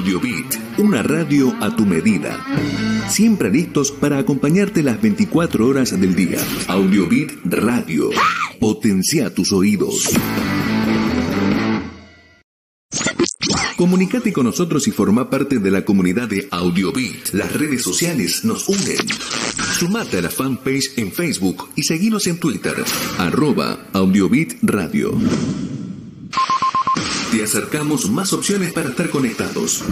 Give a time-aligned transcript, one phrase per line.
[0.00, 2.42] Audiobit, una radio a tu medida.
[3.10, 6.38] Siempre listos para acompañarte las 24 horas del día.
[6.68, 8.08] Audiobit Radio.
[8.58, 10.08] Potencia tus oídos.
[13.76, 17.34] Comunicate con nosotros y forma parte de la comunidad de Audiobit.
[17.34, 19.06] Las redes sociales nos unen.
[19.78, 22.74] Sumate a la fanpage en Facebook y seguimos en Twitter.
[23.18, 25.12] Arroba Audiobit Radio.
[27.42, 29.82] Acercamos más opciones para estar conectados.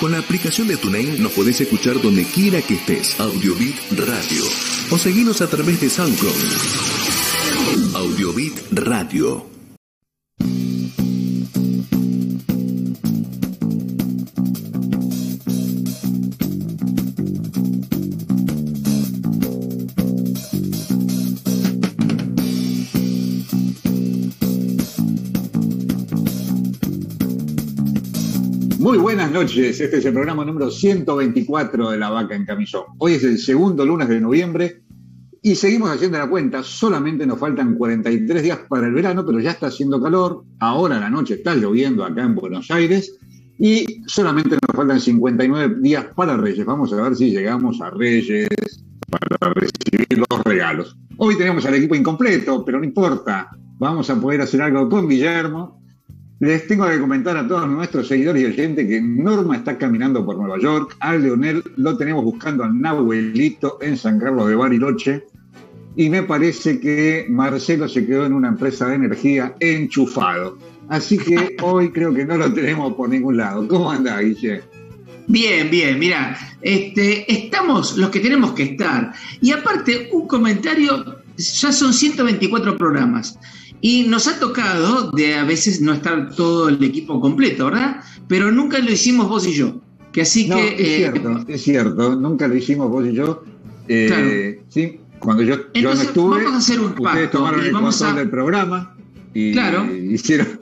[0.00, 3.18] Con la aplicación de TuneIn nos podés escuchar donde quiera que estés.
[3.18, 4.44] Audiobit Radio.
[4.90, 6.34] O seguinos a través de SoundCloud.
[7.94, 9.53] Audiobit Radio.
[28.84, 32.82] Muy buenas noches, este es el programa número 124 de La Vaca en Camisón.
[32.98, 34.82] Hoy es el segundo lunes de noviembre
[35.40, 39.52] y seguimos haciendo la cuenta, solamente nos faltan 43 días para el verano, pero ya
[39.52, 43.18] está haciendo calor, ahora la noche está lloviendo acá en Buenos Aires
[43.58, 46.66] y solamente nos faltan 59 días para Reyes.
[46.66, 48.50] Vamos a ver si llegamos a Reyes
[49.08, 50.94] para recibir los regalos.
[51.16, 55.83] Hoy tenemos al equipo incompleto, pero no importa, vamos a poder hacer algo con Guillermo
[56.44, 60.36] les tengo que comentar a todos nuestros seguidores y oyentes que Norma está caminando por
[60.36, 60.94] Nueva York.
[61.00, 65.24] A Leonel lo tenemos buscando al Nahuelito en San Carlos de Bariloche.
[65.96, 70.58] Y me parece que Marcelo se quedó en una empresa de energía enchufado.
[70.90, 73.66] Así que hoy creo que no lo tenemos por ningún lado.
[73.66, 74.62] ¿Cómo anda, Guille?
[75.26, 79.14] Bien, bien, mira, este, estamos los que tenemos que estar.
[79.40, 83.38] Y aparte, un comentario, ya son 124 programas.
[83.86, 88.00] Y nos ha tocado de a veces no estar todo el equipo completo, ¿verdad?
[88.28, 89.76] Pero nunca lo hicimos vos y yo.
[90.10, 90.68] Que así no, que.
[90.72, 93.44] Es eh, cierto, es cierto, nunca lo hicimos vos y yo.
[93.86, 94.64] Eh, Claro.
[94.70, 97.72] Sí, cuando yo, yo no estuve, vamos a hacer un ustedes pacto tomaron y el
[97.74, 98.96] vamos control a- del programa
[99.34, 99.94] y Claro.
[99.94, 100.60] hicieron.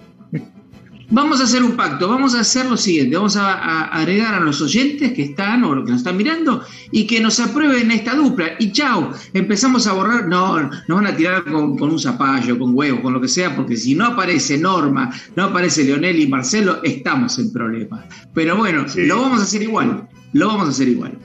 [1.15, 4.41] Vamos a hacer un pacto, vamos a hacer lo siguiente, vamos a, a agregar a
[4.41, 8.15] los oyentes que están o los que nos están mirando y que nos aprueben esta
[8.15, 8.53] dupla.
[8.59, 12.71] Y chao, empezamos a borrar, no, nos van a tirar con, con un zapallo, con
[12.75, 16.81] huevo, con lo que sea, porque si no aparece Norma, no aparece Leonel y Marcelo,
[16.83, 18.06] estamos en problemas.
[18.33, 19.05] Pero bueno, Sí.
[19.05, 21.19] lo vamos a hacer igual, lo vamos a hacer igual.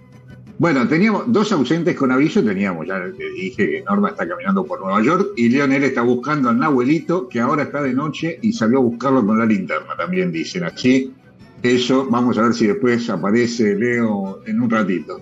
[0.60, 4.80] Bueno, teníamos dos ausentes con aviso, teníamos, ya le dije que Norma está caminando por
[4.80, 8.80] Nueva York y Leonel está buscando al Nahuelito, que ahora está de noche y salió
[8.80, 11.14] a buscarlo con la linterna, también dicen así.
[11.62, 15.22] Eso, vamos a ver si después aparece Leo en un ratito.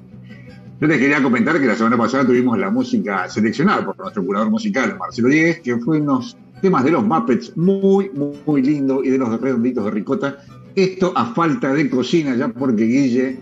[0.79, 4.49] Yo les quería comentar que la semana pasada tuvimos la música seleccionada por nuestro curador
[4.49, 9.09] musical, Marcelo Diegues, que fue unos temas de los Muppets muy, muy, muy lindo y
[9.09, 10.37] de los redonditos de ricota.
[10.75, 13.39] Esto a falta de cocina, ya porque Guille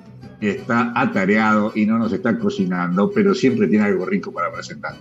[0.50, 4.96] está atareado y no nos está cocinando, pero siempre tiene algo rico para presentar.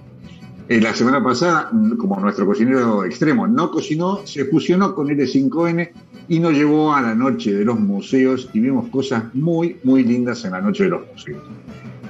[0.69, 5.92] Eh, la semana pasada, mm, como nuestro cocinero extremo no cocinó, se fusionó con L5N
[6.28, 10.44] y nos llevó a la noche de los museos y vimos cosas muy, muy lindas
[10.44, 11.42] en la noche de los museos.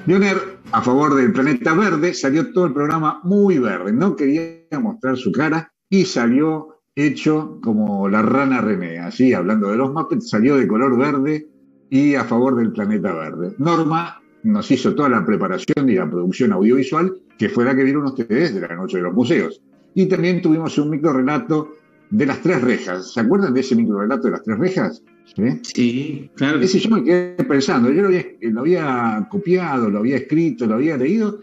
[0.06, 0.37] Leonel,
[0.70, 5.32] a favor del planeta verde, salió todo el programa muy verde, no quería mostrar su
[5.32, 10.69] cara y salió hecho como la rana René, así hablando de los Muppets, salió de
[10.69, 11.49] color verde
[11.93, 13.55] y a favor del planeta verde.
[13.59, 18.07] Norma nos hizo toda la preparación y la producción audiovisual, que fue la que vieron
[18.07, 19.61] ustedes de la noche de los museos.
[19.95, 21.75] Y también tuvimos un micro relato
[22.09, 23.13] de las tres rejas.
[23.13, 25.03] ¿Se acuerdan de ese micro relato de las tres rejas?
[25.37, 25.43] ¿Sí?
[25.63, 30.17] Sí, claro Ese yo me quedé pensando, yo lo había, lo había copiado, lo había
[30.17, 31.41] escrito, lo había leído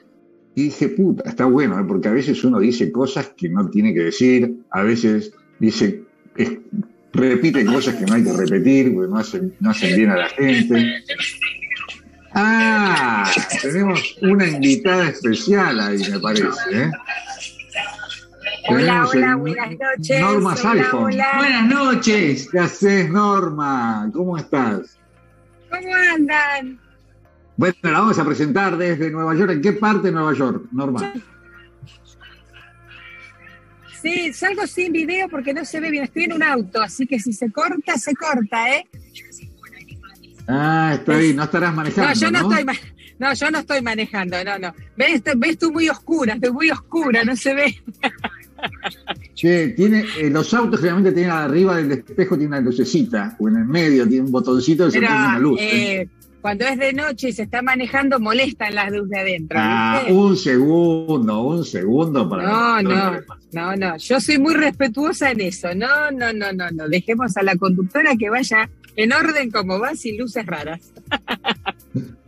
[0.56, 1.86] y dije, puta, está bueno, ¿eh?
[1.88, 6.04] porque a veces uno dice cosas que no tiene que decir, a veces dice,
[6.36, 6.58] es-
[7.14, 10.30] repite cosas que no hay que repetir, porque no hacen, no hacen bien a la
[10.30, 11.04] gente.
[12.34, 13.32] Ah,
[13.62, 16.48] tenemos una invitada especial ahí, me parece.
[16.72, 16.92] ¿eh?
[18.68, 20.22] Hola, hola, buenas noches.
[20.22, 21.02] Norma Salfon.
[21.02, 22.50] Buenas noches.
[22.52, 24.10] ¿Qué haces, Norma?
[24.14, 24.98] ¿Cómo estás?
[25.70, 26.80] ¿Cómo andan?
[27.58, 29.52] Bueno, la vamos a presentar desde Nueva York.
[29.52, 31.12] ¿En qué parte de Nueva York, Norma?
[34.02, 36.06] Sí, salgo sin video porque no se ve bien.
[36.06, 38.88] Estoy en un auto, así que si se corta, se corta, ¿eh?
[40.48, 41.34] Ah, está ahí.
[41.34, 42.58] No estarás manejando, No, yo no, ¿no?
[42.58, 42.78] estoy
[43.20, 44.74] no, yo no estoy manejando, no, no.
[44.96, 47.76] ¿Ves, ves tú muy oscura, estoy muy oscura, no se ve.
[49.36, 53.58] Che, tiene, eh, los autos generalmente tienen arriba del espejo tiene una lucecita, o en
[53.58, 55.60] el medio tiene un botoncito que se Pero prende una luz.
[55.62, 56.02] ¿eh?
[56.02, 56.10] eh,
[56.42, 59.58] cuando es de noche y se está manejando, molestan las luces de adentro.
[59.62, 60.14] Ah, ¿viste?
[60.14, 63.20] un segundo, un segundo para No, no, no,
[63.52, 63.98] no, no.
[63.98, 65.74] Yo soy muy respetuosa en eso.
[65.76, 66.88] No, no, no, no, no.
[66.88, 70.92] Dejemos a la conductora que vaya en orden como va, sin luces raras.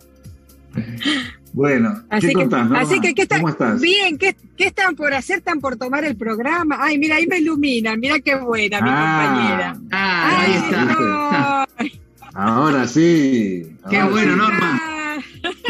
[1.54, 2.80] Bueno, Así ¿qué que, contás, Norma?
[2.80, 3.82] así que ¿qué está- ¿cómo estás?
[3.82, 5.40] Bien, ¿qué, ¿qué están por hacer?
[5.40, 6.78] ¿Están por tomar el programa?
[6.80, 9.78] Ay, mira, ahí me iluminan, mira qué buena mi compañera.
[9.92, 10.86] Ah, ahí está.
[10.86, 11.66] no.
[12.34, 13.76] Ahora sí.
[13.90, 14.38] Qué ahora bueno, sí.
[14.40, 14.80] Norma.
[14.84, 15.18] Ah,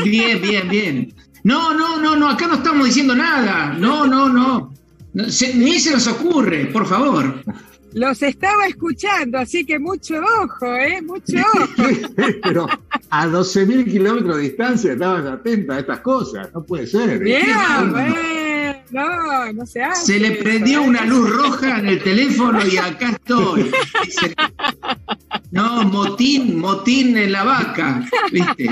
[0.03, 1.13] Bien, bien, bien.
[1.43, 3.73] No, no, no, no, acá no estamos diciendo nada.
[3.73, 4.73] No, no, no.
[5.13, 7.41] No, se- ni se nos ocurre, por favor.
[7.93, 11.01] Los estaba escuchando, así que mucho ojo, ¿eh?
[11.01, 11.89] Mucho ojo.
[12.43, 12.67] Pero
[13.09, 16.49] a 12.000 kilómetros de distancia estabas atenta a estas cosas.
[16.53, 17.19] No puede ser.
[17.19, 17.45] Bien,
[17.91, 18.15] bueno.
[18.91, 20.13] No, no se hace.
[20.13, 20.87] Se le prendió ¿eh?
[20.87, 23.71] una luz roja en el teléfono y acá estoy.
[25.51, 28.69] No, motín, motín en la vaca, ¿viste?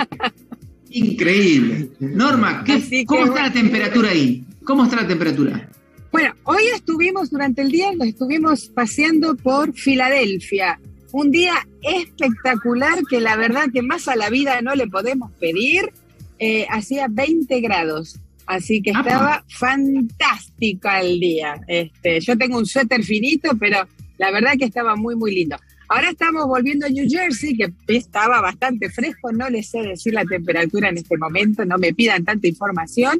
[0.92, 1.90] Increíble.
[2.00, 3.48] Norma, ¿qué- ¿cómo está bueno.
[3.48, 4.44] la temperatura ahí?
[4.64, 5.70] ¿Cómo está la temperatura?
[6.12, 10.80] Bueno, hoy estuvimos durante el día, nos estuvimos paseando por Filadelfia.
[11.12, 15.92] Un día espectacular que la verdad que más a la vida no le podemos pedir.
[16.40, 19.00] Eh, hacía 20 grados, así que Apa.
[19.02, 21.60] estaba fantástico el día.
[21.68, 23.86] Este, yo tengo un suéter finito, pero
[24.18, 25.58] la verdad que estaba muy, muy lindo.
[25.91, 30.24] Ahora estamos volviendo a New Jersey, que estaba bastante fresco, no les sé decir la
[30.24, 33.19] temperatura en este momento, no me pidan tanta información,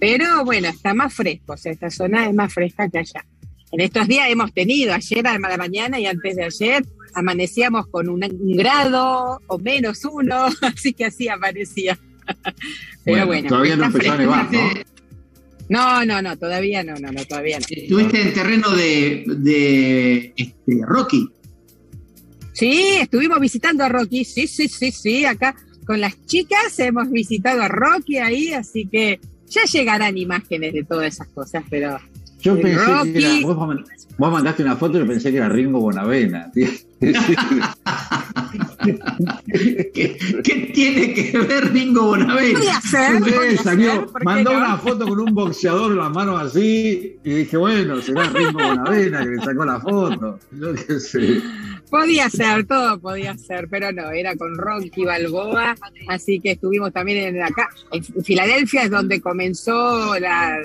[0.00, 3.24] pero bueno, está más fresco, o sea, esta zona es más fresca que allá.
[3.70, 6.84] En estos días hemos tenido, ayer a la mañana y antes de ayer,
[7.14, 11.96] amanecíamos con un, un grado o menos uno, así que así amanecía.
[13.04, 14.70] Pero Bueno, bueno, todavía no empezó a nevar, ¿no?
[15.68, 17.66] No, no, no, todavía no, no, no, todavía no.
[17.68, 21.28] Estuviste en terreno de, de este, Rocky.
[22.58, 25.54] Sí, estuvimos visitando a Rocky, sí, sí, sí, sí, acá
[25.86, 31.14] con las chicas hemos visitado a Rocky ahí, así que ya llegarán imágenes de todas
[31.14, 32.00] esas cosas, pero
[32.40, 33.12] Yo El pensé Rocky.
[33.12, 33.46] que era.
[33.46, 33.56] Vos,
[34.18, 36.50] vos mandaste una foto y yo pensé que era Ringo Bonavena.
[39.94, 42.58] ¿Qué, qué tiene que ver Ringo Bonavena?
[42.58, 44.58] podía ser, Sí, podía salió, ser, ¿por qué mandó no?
[44.58, 49.20] una foto con un boxeador en la mano así y dije, bueno, será Ringo Bonavena
[49.24, 50.38] que le sacó la foto.
[50.52, 51.40] Yo qué sé.
[51.90, 55.74] Podía ser, todo podía ser, pero no, era con Rocky Balboa,
[56.08, 60.58] así que estuvimos también en acá, en Filadelfia es donde comenzó la,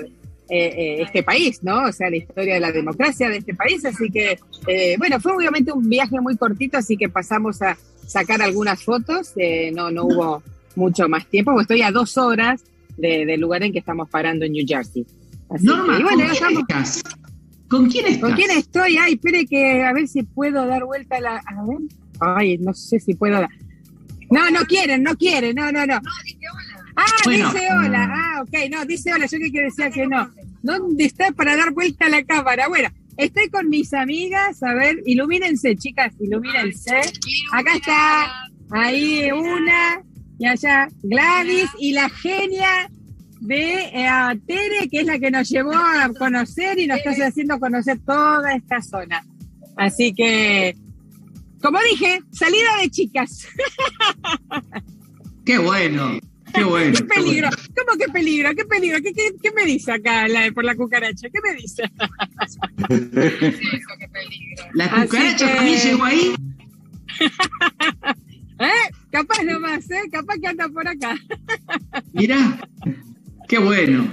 [0.48, 1.84] eh, eh, este país, ¿no?
[1.84, 5.32] O sea, la historia de la democracia de este país, así que, eh, bueno, fue
[5.34, 7.76] obviamente un viaje muy cortito, así que pasamos a
[8.06, 10.42] sacar algunas fotos, eh, no, no hubo
[10.76, 12.62] mucho más tiempo, porque estoy a dos horas
[12.98, 15.06] de- del lugar en que estamos parando en New Jersey.
[15.50, 17.02] Así Norma, que, y ¿con quién estás?
[17.68, 18.20] ¿Con quién estás?
[18.20, 18.96] ¿Con quién estoy?
[18.98, 21.36] Ay, espere que a ver si puedo dar vuelta a la.
[21.36, 21.78] A ver.
[22.20, 23.48] Ay, no sé si puedo dar.
[24.30, 26.00] No, no quieren, no quieren, no, no, no.
[26.96, 27.52] Ah, Bueno.
[27.52, 28.08] dice hola.
[28.12, 29.26] Ah, ok, no, dice hola.
[29.26, 30.30] Yo que decía que no.
[30.62, 32.68] ¿Dónde está para dar vuelta a la cámara?
[32.68, 34.62] Bueno, estoy con mis amigas.
[34.62, 37.00] A ver, ilumínense, chicas, ilumínense.
[37.52, 38.32] Acá está.
[38.70, 40.02] Ahí una.
[40.38, 42.90] Y allá Gladys y la genia
[43.40, 47.26] de eh, a Tere, que es la que nos llevó a conocer y nos está
[47.26, 49.24] haciendo conocer toda esta zona.
[49.76, 50.74] Así que,
[51.60, 53.46] como dije, salida de chicas.
[55.44, 56.18] Qué bueno,
[56.58, 56.96] qué bueno.
[56.96, 57.48] ¡Qué peligro!
[57.76, 58.50] ¿Cómo que peligro?
[58.54, 58.98] ¿Qué peligro?
[59.02, 61.28] ¿Qué, qué, qué me dice acá la- por la cucaracha?
[61.30, 61.82] ¿Qué me dice?
[64.74, 66.34] ¿La Así cucaracha que- también llegó ahí?
[68.60, 68.90] ¿Eh?
[69.10, 70.02] Capaz nomás, ¿eh?
[70.10, 71.16] Capaz que anda por acá.
[72.12, 72.68] Mirá,
[73.48, 74.06] qué bueno.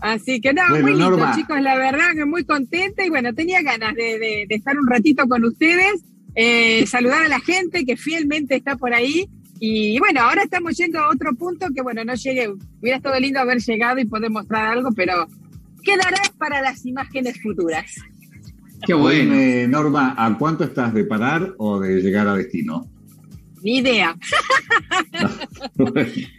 [0.00, 1.34] Así que no, Bueno, muy lindo, Norma.
[1.36, 4.86] chicos, la verdad que muy contenta y bueno, tenía ganas de, de- de estar un
[4.86, 6.02] ratito con ustedes,
[6.34, 9.28] eh, saludar a la gente que fielmente está por ahí
[9.60, 12.48] y bueno, ahora estamos yendo a otro punto que bueno, no llegué,
[12.80, 15.26] hubiera estado lindo haber llegado y poder mostrar algo, pero
[15.82, 17.94] quedará para las imágenes futuras.
[18.86, 19.32] Qué bueno.
[19.32, 22.86] Dime, Norma, ¿a cuánto estás de parar o de llegar a destino?
[23.62, 24.16] Ni idea.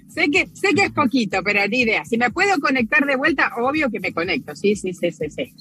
[0.08, 2.04] Sé que, sé que es poquito, pero ni idea.
[2.04, 4.56] Si me puedo conectar de vuelta, obvio que me conecto.
[4.56, 5.54] Sí, sí, sí, sí, sí.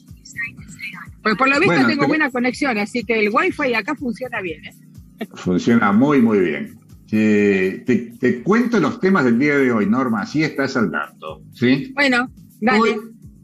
[1.22, 4.40] Pues por lo visto Bueno, tengo pero- buena conexión, así que el wifi acá funciona
[4.40, 4.64] bien.
[4.64, 5.26] ¿eh?
[5.34, 6.78] Funciona muy, muy bien.
[7.12, 11.42] Eh, te, te cuento los temas del día de hoy, Norma, así estás al tanto.
[11.52, 11.92] ¿sí?
[11.94, 12.80] Bueno, dale.
[12.80, 12.96] Hoy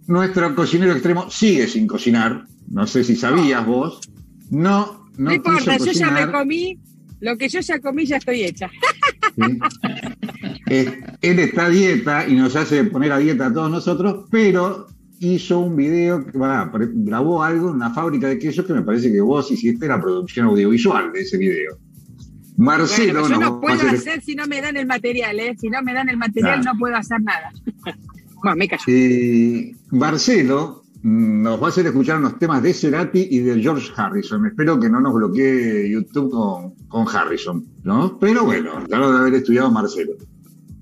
[0.07, 2.47] nuestro cocinero extremo sigue sin cocinar.
[2.71, 4.01] No sé si sabías vos.
[4.51, 6.79] No, no, No, importa, yo ya me comí.
[7.21, 8.71] Lo que yo ya comí ya estoy hecha.
[9.37, 9.59] ¿sí?
[10.69, 14.87] Eh, él está a dieta y nos hace poner a dieta a todos nosotros, pero
[15.21, 19.13] hizo un video, que va, grabó algo en una fábrica de quesos que me parece
[19.13, 21.79] que vos hiciste la producción audiovisual de ese video.
[22.63, 25.57] Marcelo Bueno, yo no puedo hacer- hacer si no me dan el material, ¿eh?
[25.59, 27.51] Si no me dan el material no puedo hacer nada.
[28.43, 28.83] Bueno, me callo.
[28.87, 34.47] Eh, Marcelo nos va a hacer escuchar unos temas de Cerati y de George Harrison.
[34.47, 38.19] Espero que no nos bloquee YouTube con, con Harrison, ¿no?
[38.21, 40.13] Pero bueno, claro de haber estudiado Marcelo.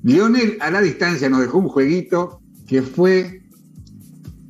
[0.03, 3.40] Lionel a la distancia nos dejó un jueguito que fue,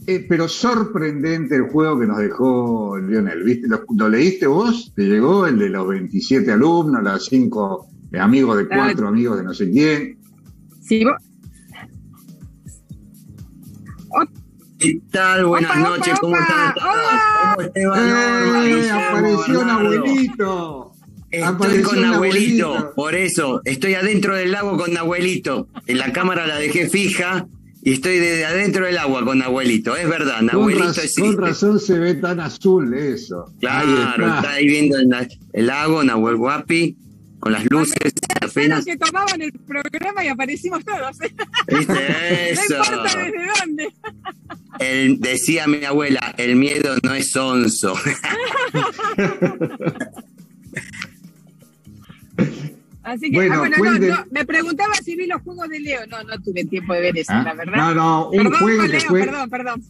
[0.07, 3.43] eh, pero sorprendente el juego que nos dejó Lionel.
[3.45, 3.69] ¿Viste?
[3.69, 4.93] ¿Lo, leíste vos?
[4.95, 7.87] ¿Te llegó el de los 27 alumnos, los 5
[8.19, 10.19] amigos de cuatro, amigos de no sé quién?
[10.83, 11.15] Sí, vos,
[14.81, 15.45] ¿Qué tal?
[15.45, 16.43] Buenas Opa, noches, opa, ¿cómo opa.
[16.43, 16.73] están?
[16.89, 17.55] Hola.
[17.57, 18.67] ¿Cómo te va, Norma?
[18.67, 18.91] ¡Eh!
[18.91, 20.93] Apareció un abuelito.
[21.31, 22.93] Estoy Apareció con abuelito.
[22.97, 23.61] por eso.
[23.67, 25.69] Estoy adentro del lago con abuelito.
[25.87, 27.47] En la cámara la dejé fija
[27.83, 29.97] y estoy desde adentro del agua con abuelito.
[29.97, 31.23] Es verdad, Con, abuelito raz- existe.
[31.23, 33.47] con razón se ve tan azul eso.
[33.49, 34.37] Ahí Claro, está.
[34.39, 36.97] está ahí viendo en la- el lago, Nahuel Guapi,
[37.39, 38.85] con las luces apenas.
[38.85, 41.21] que tomaban el programa y aparecimos todos.
[41.23, 41.33] ¿eh?
[41.69, 41.93] ¿Viste
[42.55, 42.77] No eso?
[42.77, 43.89] importa desde dónde.
[44.79, 47.95] El- decía mi abuela, el miedo no es sonso.
[53.03, 56.01] Así que, Bueno, ah, bueno, no, no, me preguntaba si vi los juegos de Leo.
[56.09, 57.43] No, no tuve tiempo de ver eso, ¿Ah?
[57.45, 57.77] la verdad.
[57.77, 59.83] No, no, un perdón, juego que Leo, fue perdón, perdón.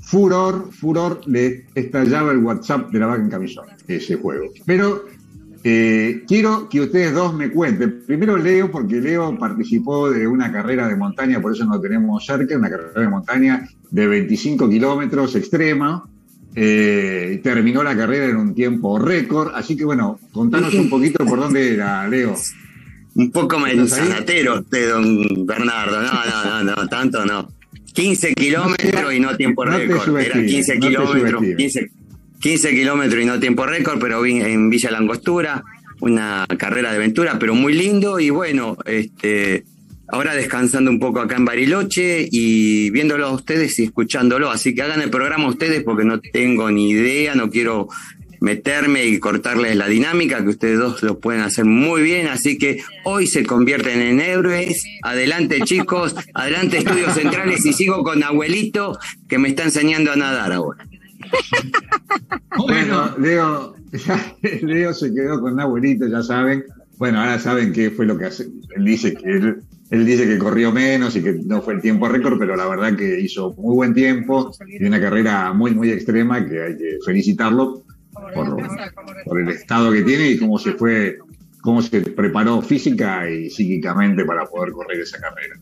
[0.00, 4.46] furor, furor, le estallaba el WhatsApp de la vaca en camisón, ese juego.
[4.64, 5.04] Pero
[5.62, 8.02] eh, quiero que ustedes dos me cuenten.
[8.06, 12.56] Primero Leo, porque Leo participó de una carrera de montaña, por eso no tenemos cerca,
[12.56, 16.08] una carrera de montaña de 25 kilómetros extrema.
[16.58, 19.54] Eh, terminó la carrera en un tiempo récord.
[19.54, 22.34] Así que bueno, contanos un poquito por dónde era, Leo.
[23.14, 26.00] Un poco mensanatero usted, don Bernardo.
[26.00, 27.48] No, no, no, no, tanto no.
[27.92, 29.96] 15 kilómetros y no tiempo no récord.
[29.96, 31.56] Era subestimes, 15 no te kilómetros, subestimes.
[31.56, 31.90] 15,
[32.40, 35.62] 15 kilómetros y no tiempo récord, pero en Villa Langostura,
[36.00, 38.18] una carrera de aventura, pero muy lindo.
[38.18, 39.64] Y bueno, este
[40.08, 44.50] ahora descansando un poco acá en Bariloche y viéndolo a ustedes y escuchándolo.
[44.50, 47.88] Así que hagan el programa ustedes porque no tengo ni idea, no quiero
[48.40, 52.82] meterme y cortarles la dinámica, que ustedes dos lo pueden hacer muy bien, así que
[53.04, 54.84] hoy se convierten en héroes.
[55.02, 58.98] Adelante chicos, adelante estudios centrales y sigo con abuelito
[59.28, 60.86] que me está enseñando a nadar ahora.
[62.56, 63.76] Bueno, Leo,
[64.62, 66.64] Leo se quedó con abuelito, ya saben.
[66.98, 68.48] Bueno, ahora saben qué fue lo que hace.
[68.76, 72.08] Él dice que él, él dice que corrió menos y que no fue el tiempo
[72.08, 76.44] récord, pero la verdad que hizo muy buen tiempo y una carrera muy, muy extrema
[76.44, 77.84] que hay que felicitarlo
[78.34, 78.56] por,
[79.24, 81.18] por el estado que tiene y cómo se fue,
[81.60, 85.56] cómo se preparó física y psíquicamente para poder correr esa carrera.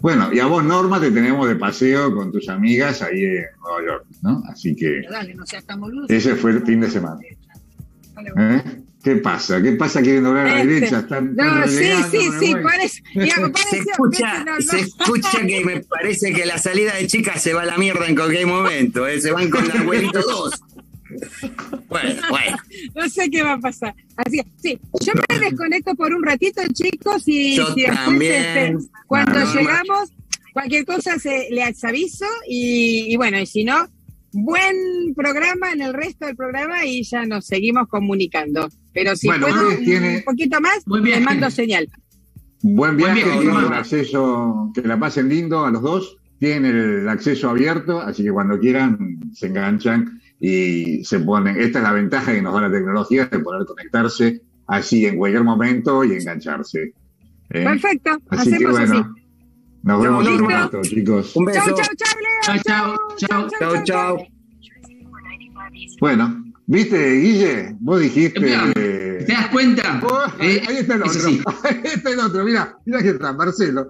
[0.00, 3.86] Bueno, y a vos, Norma, te tenemos de paseo con tus amigas ahí en Nueva
[3.86, 4.42] York, ¿no?
[4.48, 6.06] Así que Dale, no seas tan boludo.
[6.08, 7.20] ese fue el fin de semana.
[8.38, 8.62] ¿Eh?
[9.02, 9.62] ¿Qué pasa?
[9.62, 10.98] ¿Qué pasa queriendo hablar a la Este, derecha?
[10.98, 13.02] Están, No, están sí, sí, sí, parece.
[13.14, 13.34] ya,
[13.70, 14.60] Se escucha, no, no.
[14.60, 18.06] se escucha que me parece que la salida de chicas se va a la mierda
[18.06, 19.20] en cualquier momento, ¿eh?
[19.20, 20.52] se van con el abuelito dos.
[21.88, 22.56] Bueno, bueno.
[22.94, 23.94] No sé qué va a pasar.
[24.16, 28.32] Así sí, yo me desconecto por un ratito, chicos, y Yo si después, también.
[28.34, 28.76] este,
[29.06, 30.10] cuando llegamos,
[30.52, 33.88] cualquier cosa se, les aviso, y, y bueno, y si no,
[34.32, 34.76] buen
[35.16, 38.68] programa en el resto del programa y ya nos seguimos comunicando.
[38.92, 41.88] Pero si Bueno, puedo ustedes tienen- un poquito más, les mando señal.
[42.62, 43.68] Buen Buen viaje, viaje, tienen Norma.
[43.68, 46.16] el acceso, que la pasen lindo a los dos.
[46.38, 51.58] Tienen el acceso abierto, así que cuando quieran se enganchan y se ponen.
[51.60, 55.44] Esta es la ventaja que nos da la tecnología de poder conectarse así en cualquier
[55.44, 56.94] momento y engancharse.
[57.50, 57.64] ¿eh?
[57.64, 59.22] Perfecto, Así que hacemos bueno, así.
[59.82, 61.36] nos vemos en un rato, chicos.
[61.36, 61.76] Un Chau, beso.
[61.76, 62.62] chau, chau, Leo.
[62.62, 63.74] Chau, chau, chau.
[63.74, 64.26] Chau, chau.
[66.00, 67.76] Bueno, ¿viste, Guille?
[67.80, 68.40] Vos dijiste.
[68.40, 70.00] Mirá, ¿Te das cuenta?
[70.02, 71.20] Oh, ahí, Eh, ahí está el otro.
[71.20, 71.40] así.
[71.64, 72.44] Ahí está el otro.
[72.44, 73.88] Mira, mira que está, Marcelo.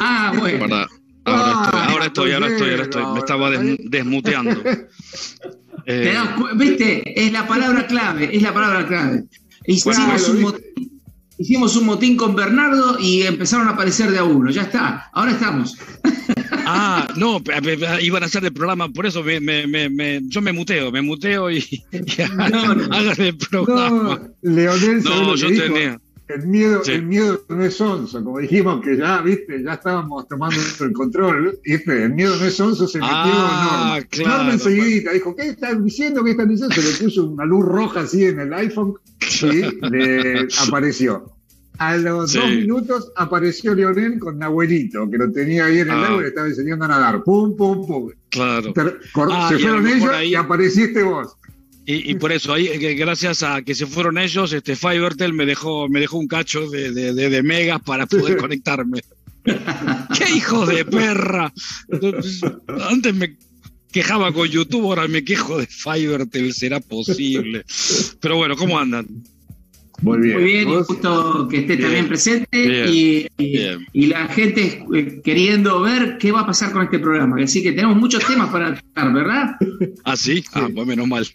[0.00, 0.64] Ah, bueno.
[0.64, 0.86] Ahora
[1.30, 3.04] Ah, estoy, ahora estoy, ahora estoy, ahora estoy.
[3.12, 4.62] Me estaba des- desmuteando.
[4.62, 7.02] ¿Te Eh, das cu- ¿Viste?
[7.24, 9.24] Es la palabra clave, es la palabra clave.
[9.66, 11.00] Hicimos, Bueno, un, motín,
[11.38, 14.50] hicimos un motín con Bernardo y empezaron a aparecer de a uno.
[14.50, 15.76] Ya está, ahora estamos.
[16.68, 17.40] ah, no,
[18.00, 21.02] iban a hacer el programa, por eso me, me, me, me- yo me muteo, me
[21.02, 21.82] muteo y, y
[22.50, 22.94] No, no.
[22.94, 24.20] hagan el programa.
[24.42, 25.64] No, Leonel, ¿sabés No, lo que yo dijo?
[25.64, 26.00] tenía.
[26.28, 26.92] El miedo, Sí.
[26.92, 31.58] el miedo no es onzo, como dijimos que ya, viste, ya estábamos tomando el control,
[31.64, 32.02] ¿viste?
[32.04, 34.06] El miedo no es onzo, se metió Ah, Norma.
[34.10, 34.36] claro.
[34.36, 36.22] Norma enseguidita dijo, ¿qué están diciendo?
[36.22, 36.74] ¿Qué están diciendo?
[36.74, 38.92] Se le puso una luz roja así en el iPhone
[39.40, 39.46] y
[39.90, 41.32] le apareció.
[41.78, 42.38] A los Sí.
[42.38, 46.06] dos minutos apareció Leonel con Nahuelito, que lo tenía ahí en el Ah.
[46.08, 47.22] agua y le estaba enseñando a nadar.
[47.22, 48.10] Pum, pum, pum.
[48.28, 48.72] Claro.
[49.30, 51.34] Ah, se fueron ellos ahí- y apareciste vos.
[51.86, 55.46] Y, y por eso, ahí, eh, gracias a que se fueron ellos, este Fivertel me
[55.46, 59.00] dejó, me dejó un cacho de, de, de- de megas para poder conectarme.
[59.44, 61.50] ¡Qué hijo de perra!
[62.90, 63.36] Antes me
[63.90, 67.64] quejaba con YouTube, ahora me quejo de Fivertel, será posible.
[68.20, 69.06] Pero bueno, ¿cómo andan?
[70.02, 70.34] Muy bien.
[70.40, 71.80] Muy bien, justo que esté Bien.
[71.88, 72.86] también presente Bien.
[72.88, 73.86] y, y- Bien.
[73.92, 77.42] y la gente eh, queriendo ver qué va a pasar con este programa.
[77.42, 79.56] Así que tenemos muchos temas para tratar, ¿verdad?
[80.04, 80.44] ¿Ah, sí?
[80.54, 81.26] Ah, pues menos mal.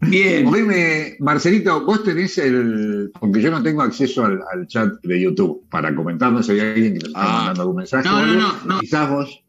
[0.00, 0.46] Bien.
[0.46, 3.10] Oíme, Marcelito, vos tenés el.
[3.18, 6.92] Porque yo no tengo acceso al, al chat de YouTube para comentarnos si hay alguien
[6.94, 7.36] que nos está Ah.
[7.38, 8.08] mandando algún mensaje.
[8.08, 8.40] No, o no, algo.
[8.40, 8.80] no, no.
[8.80, 9.40] Quizás vos.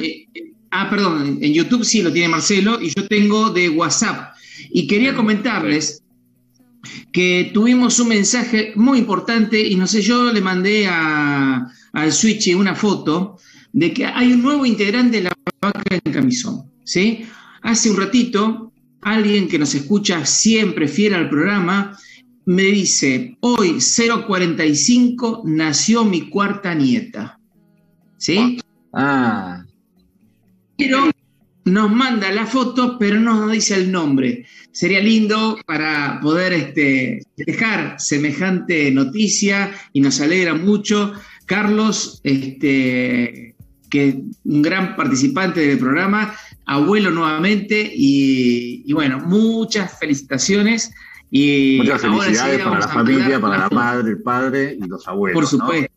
[0.00, 4.34] Eh, eh, ah, perdón, en YouTube sí lo tiene Marcelo y yo tengo de WhatsApp.
[4.70, 6.02] Y quería comentarles
[7.12, 12.54] que tuvimos un mensaje muy importante y no sé, yo le mandé a, al Switch
[12.54, 13.38] una foto
[13.72, 16.70] de que hay un nuevo integrante de la vaca en camisón.
[16.84, 17.24] ¿sí?
[17.62, 21.98] Hace un ratito, alguien que nos escucha siempre fiel al programa
[22.46, 23.78] me dice, hoy
[24.26, 27.38] 045 nació mi cuarta nieta.
[28.16, 28.58] ¿Sí?
[28.94, 29.64] Ah,
[30.78, 31.10] pero
[31.68, 34.46] nos manda la foto, pero no nos dice el nombre.
[34.72, 41.12] Sería lindo para poder este, dejar semejante noticia y nos alegra mucho.
[41.46, 43.54] Carlos, este,
[43.90, 46.34] que un gran participante del programa,
[46.66, 50.92] abuelo nuevamente y bueno, muchas felicitaciones.
[51.30, 55.06] Y muchas ahora felicidades sí para la familia, para la madre, el padre y los
[55.06, 55.34] abuelos.
[55.34, 55.92] Por supuesto.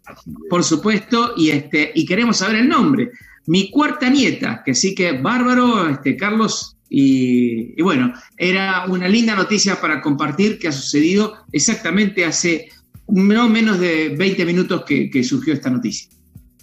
[0.49, 3.11] Por supuesto, y este, y queremos saber el nombre.
[3.47, 9.35] Mi cuarta nieta, que sí que bárbaro, este, Carlos, y, y bueno, era una linda
[9.35, 12.69] noticia para compartir que ha sucedido exactamente hace
[13.07, 16.09] no menos de 20 minutos que, que surgió esta noticia.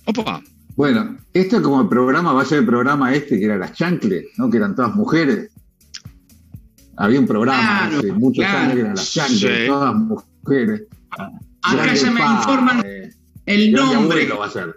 [0.05, 0.43] Opa,
[0.77, 4.27] Bueno, esto como el programa, va a ser el programa este que era Las Chancles,
[4.37, 4.49] ¿no?
[4.51, 5.51] Que eran todas mujeres.
[6.99, 8.59] Había un programa Claro, hace muchos claro.
[8.59, 9.67] años que eran Las Chancles, Sí.
[9.67, 10.83] todas mujeres.
[11.63, 12.83] Acá ya me informan
[13.47, 13.97] el nombre.
[14.23, 14.75] abuelo va a ser.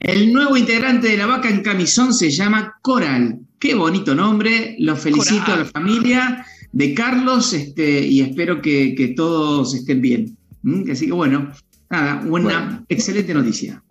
[0.00, 3.40] El nuevo integrante de la vaca en camisón se llama Coral.
[3.58, 4.76] Qué bonito nombre.
[4.78, 5.60] Los felicito Coral.
[5.60, 10.36] a la familia de Carlos este, y espero que, que todos estén bien.
[10.62, 10.90] ¿Mm?
[10.92, 11.50] Así que bueno,
[11.90, 12.84] nada, una Bueno.
[12.88, 13.82] excelente noticia.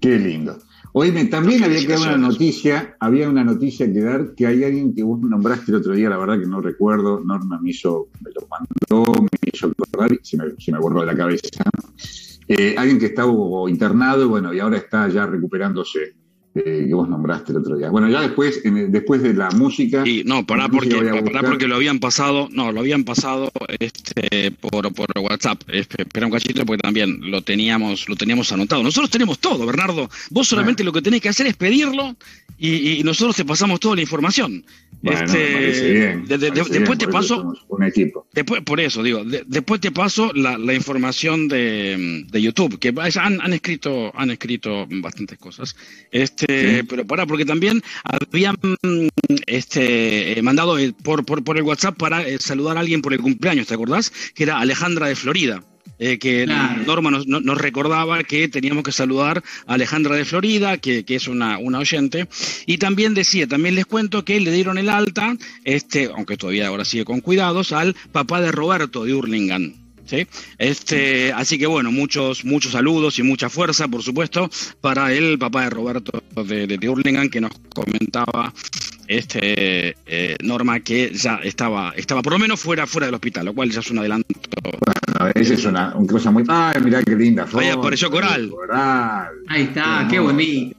[0.00, 0.58] Qué lindo.
[0.96, 4.94] Oíme, también había que dar una noticia, había una noticia que dar, que hay alguien
[4.94, 8.30] que vos nombraste el otro día, la verdad que no recuerdo, Norma me hizo, me
[8.30, 11.48] lo mandó, me hizo acordar y se me, se me borró de la cabeza.
[12.46, 13.32] Eh, alguien que estaba
[13.68, 16.14] internado, bueno, y ahora está ya recuperándose,
[16.54, 17.90] eh, que vos nombraste el otro día.
[17.90, 21.66] Bueno, ya después, en el- después de la música, y no, pará porque, pará porque
[21.66, 25.62] lo habían pasado, no, lo habían pasado este, por, por WhatsApp.
[25.68, 28.82] Espe- Espera un cachito porque también lo teníamos, lo teníamos anotado.
[28.82, 30.08] Nosotros tenemos todo, Bernardo.
[30.30, 32.16] Vos solamente lo que tenés que hacer es pedirlo
[32.58, 34.64] y, y nosotros te pasamos toda la información.
[35.02, 36.24] bueno, Este, bien.
[36.26, 38.26] de- de- después bien, te paso, somos Un equipo.
[38.32, 42.94] Después, por eso digo, de- después te paso la, la información de, de YouTube, que
[43.20, 45.76] han, han escrito, han escrito bastantes cosas.
[46.10, 46.82] Este, Sí.
[46.88, 48.56] pero para, porque también habían
[49.46, 53.20] este, eh, mandado por, por, por el WhatsApp para eh, saludar a alguien por el
[53.20, 54.12] cumpleaños, ¿te acordás?
[54.34, 55.62] Que era Alejandra de Florida.
[56.00, 56.82] eh, que Claro.
[56.86, 61.14] Norma nos, no- nos recordaba que teníamos que saludar a Alejandra de Florida, que, que
[61.14, 62.26] es una, una oyente,
[62.66, 66.84] y también decía, también les cuento que le dieron el alta, este, aunque todavía ahora
[66.84, 69.83] sigue con cuidados, al papá de Roberto de Hurlingham.
[70.06, 70.26] ¿Sí?
[70.58, 75.64] Este, así que bueno, muchos, muchos saludos y mucha fuerza, por supuesto, para el papá
[75.64, 78.52] de Roberto de, de, Hurlingham, que nos comentaba
[79.06, 83.54] este eh, Norma que ya estaba, estaba por lo menos fuera, fuera del hospital, lo
[83.54, 84.28] cual ya es un adelanto.
[85.18, 86.44] A veces es una, una cosa muy.
[86.48, 87.60] ¡Ay, mirá qué linda foto!
[87.60, 88.48] Ahí apareció Coral.
[88.50, 89.28] Coral.
[89.48, 90.76] Ahí está, Qué qué bonito.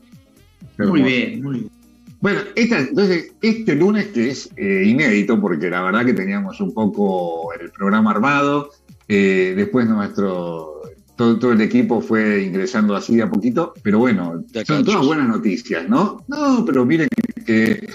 [0.78, 1.76] Qué Muy bien, muy bien.
[2.22, 6.74] Bueno, esta, entonces, este lunes que es eh, inédito, porque la verdad que teníamos un
[6.74, 8.72] poco el programa armado,
[9.08, 10.82] eh, después nuestro,
[11.15, 15.28] todo, todo el equipo fue ingresando así de a poquito, pero bueno, son todas buenas
[15.28, 16.24] noticias, ¿no?
[16.28, 17.08] No, pero miren
[17.46, 17.88] que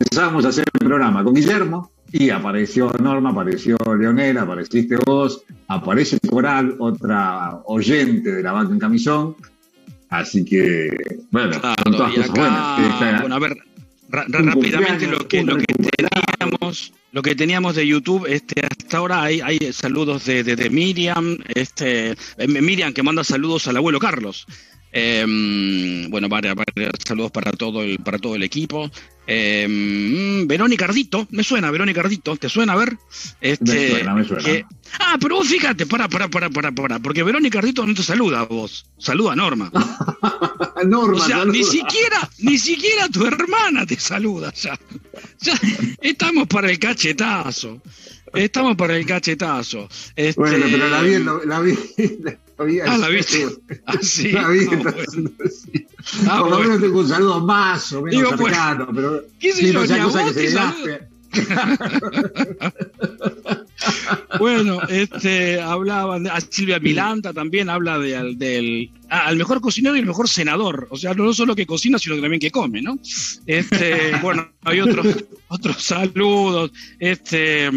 [0.00, 6.18] empezamos a hacer el programa con Guillermo y apareció Norma, apareció Leonel, apareciste vos, aparece
[6.20, 9.36] Coral, otra oyente de la vaca en camisón,
[10.08, 10.90] así que,
[11.30, 13.20] bueno, son todas cosas buenas.
[13.20, 13.56] Bueno, a ver,
[14.08, 19.40] rápidamente lo que, lo que teníamos, lo que teníamos de YouTube, este, hasta ahora hay,
[19.40, 24.46] hay saludos de, de, de Miriam, este, eh, Miriam que manda saludos al abuelo Carlos.
[24.98, 28.90] Eh, bueno, varios, varios saludos para todo el, para todo el equipo.
[29.26, 32.96] Eh, mm, Verónica Ardito, me suena, Verónica Ardito, ¿te suena a ver?
[33.42, 34.42] Este, Me suena, me suena.
[34.42, 34.64] que-
[35.00, 38.40] ah, pero vos fíjate, para, para, para, para, para, porque Verónica Ardito no te saluda
[38.40, 39.70] a vos, saluda a Norma.
[40.86, 41.52] Norma, O sea, saluda.
[41.58, 44.78] ni siquiera, ni siquiera tu hermana te saluda ya.
[45.40, 45.54] Ya
[46.00, 47.82] estamos para el cachetazo.
[48.32, 49.88] Estamos para el cachetazo.
[50.14, 51.74] Este, Bueno, pero la vi, en lo- la vi,
[52.56, 52.84] todavía.
[52.86, 53.46] Ah, la viste.
[53.86, 54.32] Ah, sí.
[54.32, 54.92] La vi, ah, bueno.
[56.28, 59.24] ah, Por lo menos tengo un saludo más o menos Digo, pues, cercano, pues, pero.
[59.38, 59.86] ¿Qué sé yo?
[59.86, 60.58] No cosa que se
[64.38, 70.06] bueno, este, hablaban, a Silvia Milanta también habla de, del al mejor cocinero y el
[70.06, 70.88] mejor senador.
[70.90, 72.98] O sea, no solo que cocina, sino también que come, ¿no?
[73.46, 76.72] Este, bueno, hay otros, otros saludos.
[76.98, 77.70] Este,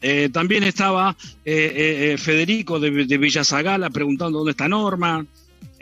[0.00, 5.24] eh, también estaba eh, eh, Federico de, de Villasagala preguntando dónde está Norma.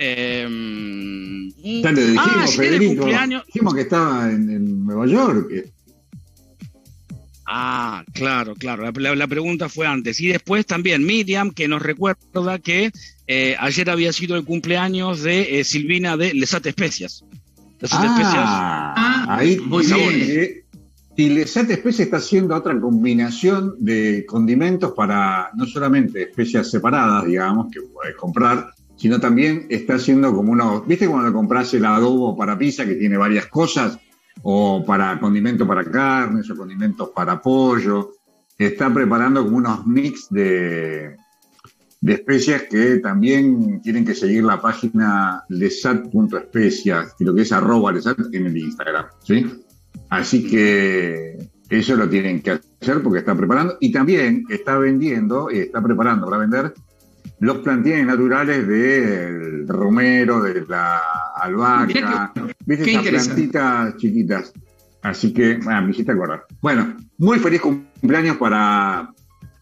[0.00, 0.46] Eh,
[1.56, 3.06] dijimos, ah, Federico,
[3.46, 5.50] dijimos que estaba en, en Nueva York.
[7.50, 8.92] Ah, claro, claro.
[8.92, 10.20] La, pregunta fue antes.
[10.20, 12.92] Y después también Miriam, que nos recuerda que
[13.26, 17.24] eh, ayer había sido el cumpleaños de eh, Silvina de Lesate Especias.
[17.80, 18.44] Lesate ah, Especias.
[18.44, 20.62] Ah, ahí muy bien.
[21.16, 27.68] y Lesate Especias está haciendo otra combinación de condimentos para no solamente especias separadas, digamos,
[27.72, 30.87] que puedes comprar, sino también está haciendo como unos.
[30.87, 33.98] ¿Viste cuando compras el adobo para pizza que tiene varias cosas?
[34.42, 38.12] O para condimentos para carnes o condimentos para pollo.
[38.57, 41.16] Está preparando como unos mix de,
[42.01, 48.18] de especias que también tienen que seguir la página lesat.especias, lo que es arroba lesat
[48.33, 49.46] en el Instagram, ¿sí?
[50.11, 55.59] Así que eso lo tienen que hacer porque está preparando y también está vendiendo, y
[55.59, 56.72] está preparando para vender
[57.40, 61.01] los plantines naturales del romero, de la
[61.37, 62.33] albahaca,
[62.66, 64.53] ¿viste esas plantitas chiquitas?
[65.03, 66.44] Así que, bueno, me hiciste acordar.
[66.61, 69.12] Bueno, muy feliz cumpleaños para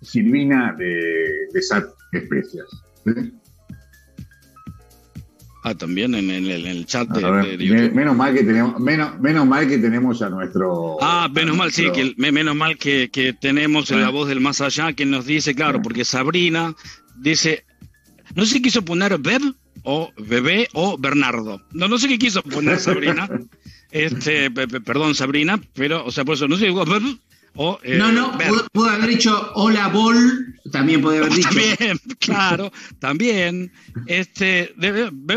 [0.01, 2.67] Silvina de, de Sat Especias.
[5.67, 7.93] Ah, también en el, chat de, YouTube.
[7.93, 10.97] Menos mal que tenemos, menos, menos mal que tenemos a nuestro.
[11.01, 14.11] Ah, menos mal, sí, que menos mal que, que tenemos la ah.
[14.11, 15.83] voz del más allá que nos dice, claro, ah.
[15.83, 16.73] porque Sabrina
[17.17, 17.66] dice,
[18.35, 19.43] no sé si quiso poner Beb
[19.83, 21.63] o Bebé o Bernardo.
[21.73, 23.29] No, no sé qué quiso poner Sabrina.
[23.91, 27.19] este, perdón, Sabrina, pero, o sea, por eso no sé, Beb
[27.59, 28.37] o, eh, no, no,
[28.73, 31.49] pudo, haber dicho hola Bol, también puede haber dicho.
[31.79, 33.73] También, claro, también.
[34.07, 34.75] Este,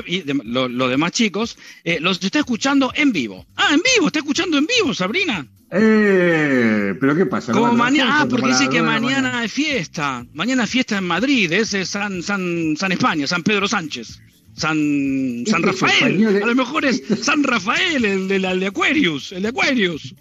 [0.06, 3.46] y los demás chicos, eh, los está escuchando en vivo.
[3.56, 5.48] Ah, en vivo, está escuchando en vivo, Sabrina.
[5.72, 7.52] Eh, pero ¿qué pasa?
[7.52, 10.26] Como mañana, ah, porque dice que mañana es fiesta.
[10.34, 14.20] Mañana es fiesta en Madrid, ese es San, San, San España, San Pedro Sánchez.
[14.60, 19.50] San, San Rafael, a lo mejor es San Rafael, el de, de Aquarius, el de
[19.50, 20.14] Aquarius.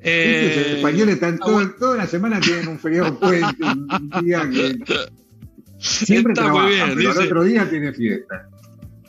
[0.00, 4.78] Eh, los españoles están todo, toda la semana tienen un feriado puente, un día que
[5.78, 8.48] siempre Está trabajan, muy bien, pero dice, el otro día tiene fiesta.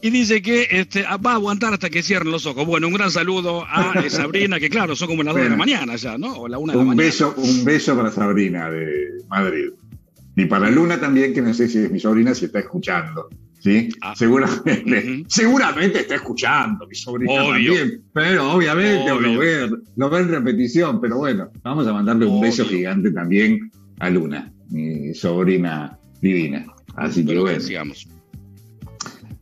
[0.01, 2.65] Y dice que este, ah, va a aguantar hasta que cierren los ojos.
[2.65, 5.55] Bueno, un gran saludo a eh, Sabrina, que claro, son como las 2 de la
[5.55, 6.33] mañana ya, ¿no?
[6.33, 9.69] O la 1 de la un Beso, un beso para Sabrina de Madrid.
[10.35, 13.27] Y para Luna también, que no sé si es mi sobrina, si está escuchando.
[13.59, 13.89] ¿sí?
[14.01, 14.13] Ah.
[14.15, 21.01] seguramente, seguramente está escuchando mi sobrina también, pero obviamente lo ve, lo ve en repetición,
[21.01, 26.65] pero bueno, vamos a mandarle un beso gigante también a Luna, mi sobrina divina.
[26.95, 27.59] Así que bueno.
[27.59, 28.07] Sigamos.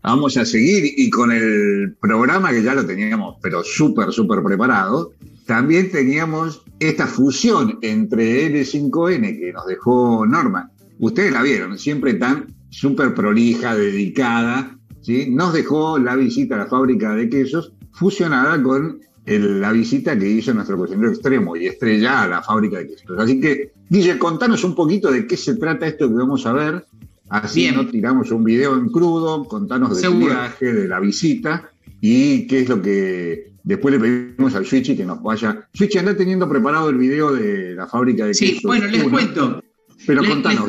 [0.06, 5.14] Vamos a seguir y con el programa que ya lo teníamos, pero súper, súper preparado,
[5.48, 10.70] también teníamos esta fusión entre L5N que nos dejó Norma.
[11.00, 15.32] Ustedes la vieron, siempre tan súper prolija, dedicada, ¿sí?
[15.32, 20.54] nos dejó la visita a la fábrica de quesos fusionada con la visita que hizo
[20.54, 23.18] nuestro cocinero extremo y estrella a la fábrica de quesos.
[23.18, 26.86] Así que, Guille, contanos un poquito de qué se trata esto que vamos a ver
[27.30, 32.60] Así no tiramos un video en crudo, contanos del viaje, de la visita y qué
[32.60, 35.68] es lo que después le pedimos al Switchy que nos vaya.
[35.74, 39.62] Switchy, anda teniendo preparado el video de la fábrica de Sí, bueno, les cuento.
[40.06, 40.68] Pero contanos,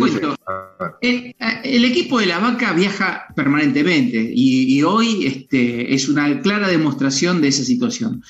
[1.01, 7.49] el, equipo de la vaca viaja permanentemente y, hoy este, es una clara demostración de
[7.49, 8.23] esa situación.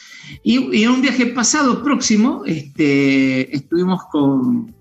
[0.43, 4.75] Y, en un viaje pasado, próximo, este, estuvimos con,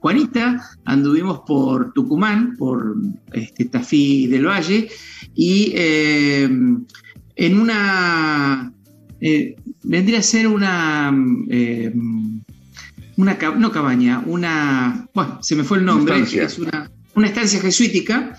[0.00, 2.96] Juanita, anduvimos por Tucumán, por
[3.32, 4.88] este, Tafí del Valle,
[5.34, 6.48] y eh,
[7.36, 8.72] en una...
[9.20, 11.12] Eh, vendría a ser una...
[11.50, 11.92] Eh,
[13.18, 18.36] una no cabaña, una, bueno, se me fue el nombre, es una, una estancia jesuítica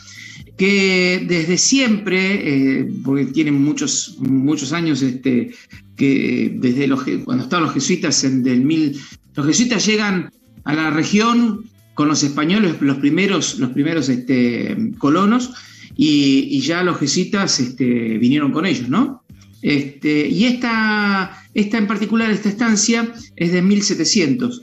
[0.58, 5.52] que desde siempre, eh, porque tienen muchos, muchos años, este,
[5.98, 9.00] que desde los, cuando estaban los jesuitas en del mil,
[9.36, 10.32] los jesuitas llegan
[10.64, 15.52] a la región con los españoles, los primeros, los primeros este, colonos,
[15.96, 19.24] y, ya los jesuitas este, vinieron con ellos, ¿no?
[19.62, 24.62] Este, y esta, esta en particular, esta estancia, es de 1700.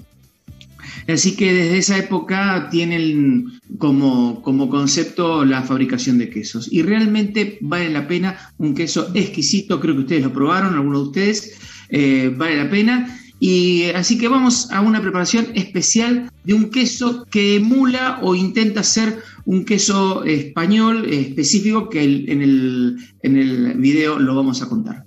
[1.09, 6.69] Así que desde esa época tienen como, como concepto la fabricación de quesos.
[6.73, 11.07] Y realmente vale la pena, un queso exquisito, creo que ustedes lo probaron, algunos de
[11.09, 11.59] ustedes,
[11.91, 13.19] eh, vale la pena.
[13.39, 18.83] Y así que vamos a una preparación especial de un queso que emula o intenta
[18.83, 25.06] ser un queso español específico que en, el, en el video lo vamos a contar.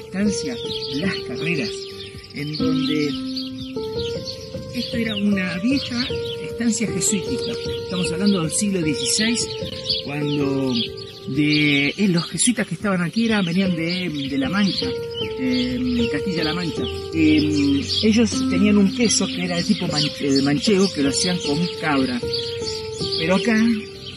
[0.00, 0.56] Estancia,
[0.94, 1.70] Las Carreras,
[2.34, 3.08] en donde
[4.74, 6.06] esto era una vieja
[6.50, 7.52] estancia jesuítica.
[7.84, 9.36] Estamos hablando del siglo XVI,
[10.04, 10.74] cuando
[11.28, 14.86] de eh, los jesuitas que estaban aquí eran, venían de, La Mancha,
[15.38, 16.82] eh, Castilla-La Mancha.
[17.14, 19.86] Eh, ellos tenían un queso que era de tipo
[20.42, 22.20] manchego, que lo hacían con cabra.
[23.18, 23.56] Pero acá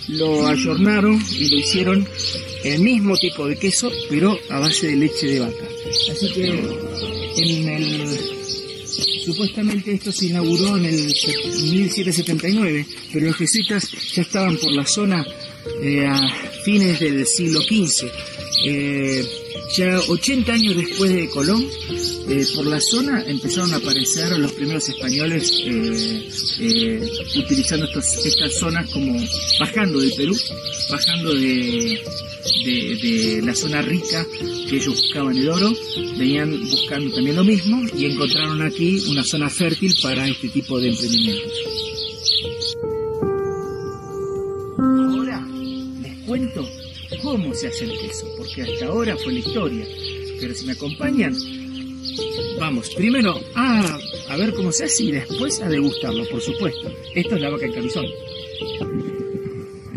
[0.09, 2.07] lo ayornaron y lo hicieron
[2.63, 5.65] el mismo tipo de queso, pero a base de leche de vaca.
[6.11, 8.43] Así que en el
[9.23, 15.25] supuestamente esto se inauguró en el 1779, pero los jesuitas ya estaban por la zona
[15.81, 16.27] eh, a
[16.63, 18.11] fines del siglo XV.
[18.65, 19.25] Eh,
[19.75, 21.65] ya 80 años después de Colón,
[22.29, 25.51] eh, por la zona empezaron a aparecer los primeros españoles
[27.35, 29.19] utilizando estas zonas como
[29.59, 30.37] bajando del Perú,
[30.89, 32.03] bajando de,
[32.63, 34.25] de, la zona rica
[34.69, 35.73] que ellos buscaban el oro,
[36.17, 40.89] venían buscando también lo mismo y encontraron aquí una zona fértil para este tipo de
[40.89, 41.53] emprendimientos.
[44.77, 45.47] Ahora
[46.01, 46.67] les cuento
[47.21, 49.85] cómo se hace el queso, porque hasta ahora fue la historia,
[50.39, 51.35] pero si me acompañan,
[52.59, 53.99] vamos, primero a,
[54.29, 56.91] a ver cómo se hace y después a degustarlo, por supuesto.
[57.15, 58.05] Esto es la vaca en camisón.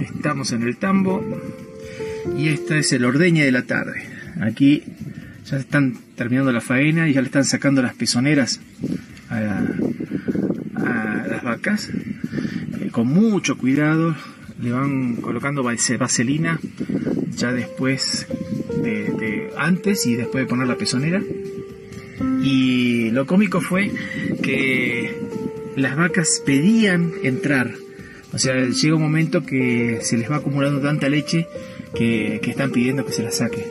[0.01, 1.23] Estamos en el tambo,
[2.37, 4.03] y esta es el ordeñe de la tarde.
[4.41, 4.83] Aquí
[5.51, 8.61] ya están terminando la faena y ya le están sacando las pezoneras
[9.31, 9.63] a,
[11.29, 11.91] las vacas.
[12.81, 14.17] Eh, con mucho cuidado
[14.61, 16.59] le van colocando vaselina
[17.37, 18.27] ya después
[18.83, 21.23] de, antes y después de poner la pezonera.
[22.43, 23.91] Y lo cómico fue
[24.43, 25.15] que
[25.77, 27.73] las vacas pedían entrar.
[28.33, 31.47] O sea, llega un momento que se les va acumulando tanta leche
[31.95, 33.67] que, están pidiendo que se la saque.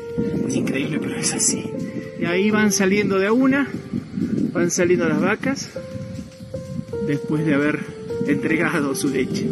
[0.48, 1.72] Es increíble, pero es así.
[2.20, 3.70] Y ahí van saliendo de a una,
[4.54, 5.70] van saliendo las vacas
[7.08, 7.80] después de haber
[8.28, 9.48] entregado su leche.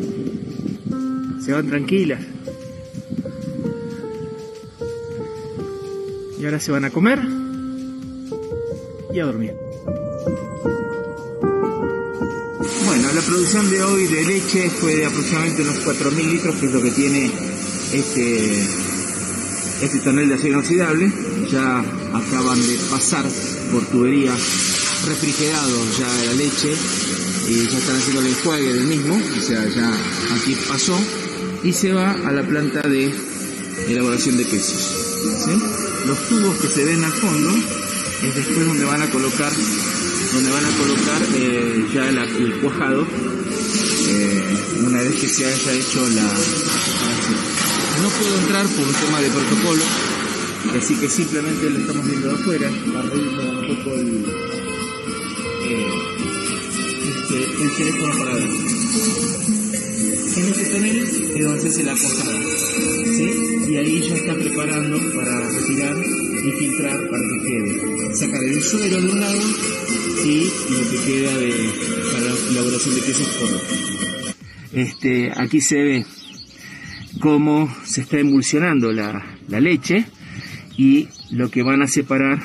[1.44, 2.22] Se van tranquilas.
[6.40, 7.20] Y ahora se van a comer
[9.14, 9.54] y a dormir.
[12.86, 16.74] Bueno, la producción de hoy de leche fue de aproximadamente unos 4.000 litros, que es
[16.74, 17.32] lo que tiene
[17.94, 18.68] este,
[19.82, 21.12] este tonel de acero inoxidable.
[21.52, 21.80] Ya
[22.14, 23.26] acaban de pasar
[23.72, 24.34] por tubería
[25.08, 26.74] refrigerado ya la leche
[27.48, 29.92] y ya están haciendo el enjuague del mismo, o sea, ya
[30.36, 30.98] aquí pasó
[31.64, 33.14] y se va a la planta de
[33.90, 35.00] elaboración de quesos.
[36.08, 37.50] Los tubos que se ven al fondo
[38.24, 39.52] es después donde van a colocar
[40.34, 43.06] donde van a colocar eh, ya el cuajado
[44.08, 46.28] eh, una vez que se haya hecho la
[48.02, 49.84] no puedo entrar por un tema de protocolo,
[50.78, 54.26] así que simplemente lo estamos viendo de afuera, arriba un poco el,
[55.64, 56.04] eh,
[57.10, 58.50] este, el teléfono para ver.
[60.36, 62.40] En este panel es donde se hace la posada,
[63.16, 63.30] ¿sí?
[63.70, 68.16] Y ahí ya está preparando para retirar y filtrar para que quede.
[68.16, 69.42] Sacar el suero de un lado
[70.26, 71.54] y lo que queda de,
[72.12, 73.78] para la elaboración de quesos por otro.
[74.74, 76.06] Este, aquí se ve
[77.24, 80.06] cómo se está emulsionando la, leche
[80.76, 82.42] y lo que van a separar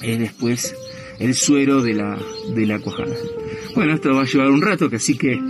[0.00, 0.74] es después
[1.20, 2.18] el suero de la,
[2.80, 3.14] cuajada.
[3.76, 5.40] Bueno, esto va a llevar un rato, así que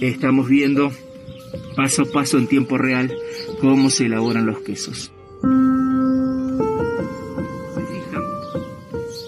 [0.00, 0.92] estamos viendo
[1.74, 3.12] paso a paso en tiempo real
[3.60, 5.10] cómo se elaboran los quesos.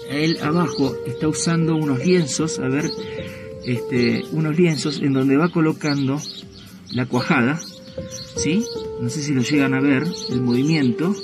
[0.09, 2.89] Él abajo está usando unos lienzos, a ver,
[3.65, 6.21] este, unos lienzos en donde va colocando
[6.93, 7.59] la cuajada
[8.35, 8.65] ¿sí?
[9.01, 11.15] No sé si lo llegan a ver, el movimiento.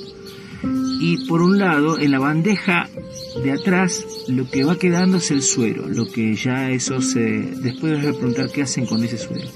[1.01, 2.89] Y por un lado, en la bandeja
[3.41, 7.21] de atrás, lo que va quedando es el suero, lo que ya eso se...
[7.21, 9.47] Después les voy a preguntar qué hacen con ese suero.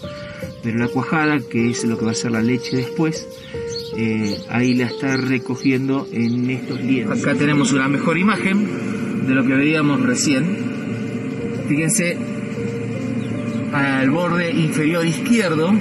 [0.63, 3.27] Pero la cuajada, que es lo que va a ser la leche después,
[3.97, 7.21] eh, ahí la está recogiendo en estos lienzos.
[7.21, 10.57] Acá tenemos una mejor imagen de lo que veíamos recién.
[11.67, 12.17] Fíjense
[13.73, 15.73] al borde inferior izquierdo,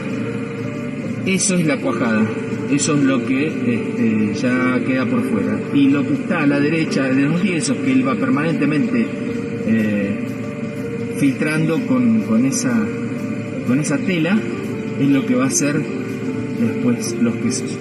[1.27, 2.27] eso es la cuajada.
[2.71, 5.61] Eso es lo que este, ya queda por fuera.
[5.75, 9.07] Y lo que está a la derecha de los lienzos, que él va permanentemente
[9.67, 10.19] eh,
[11.19, 12.75] filtrando con, con, esa,
[13.67, 14.39] con esa tela,
[14.99, 15.81] es lo que va a ser
[16.61, 17.79] después los quesos.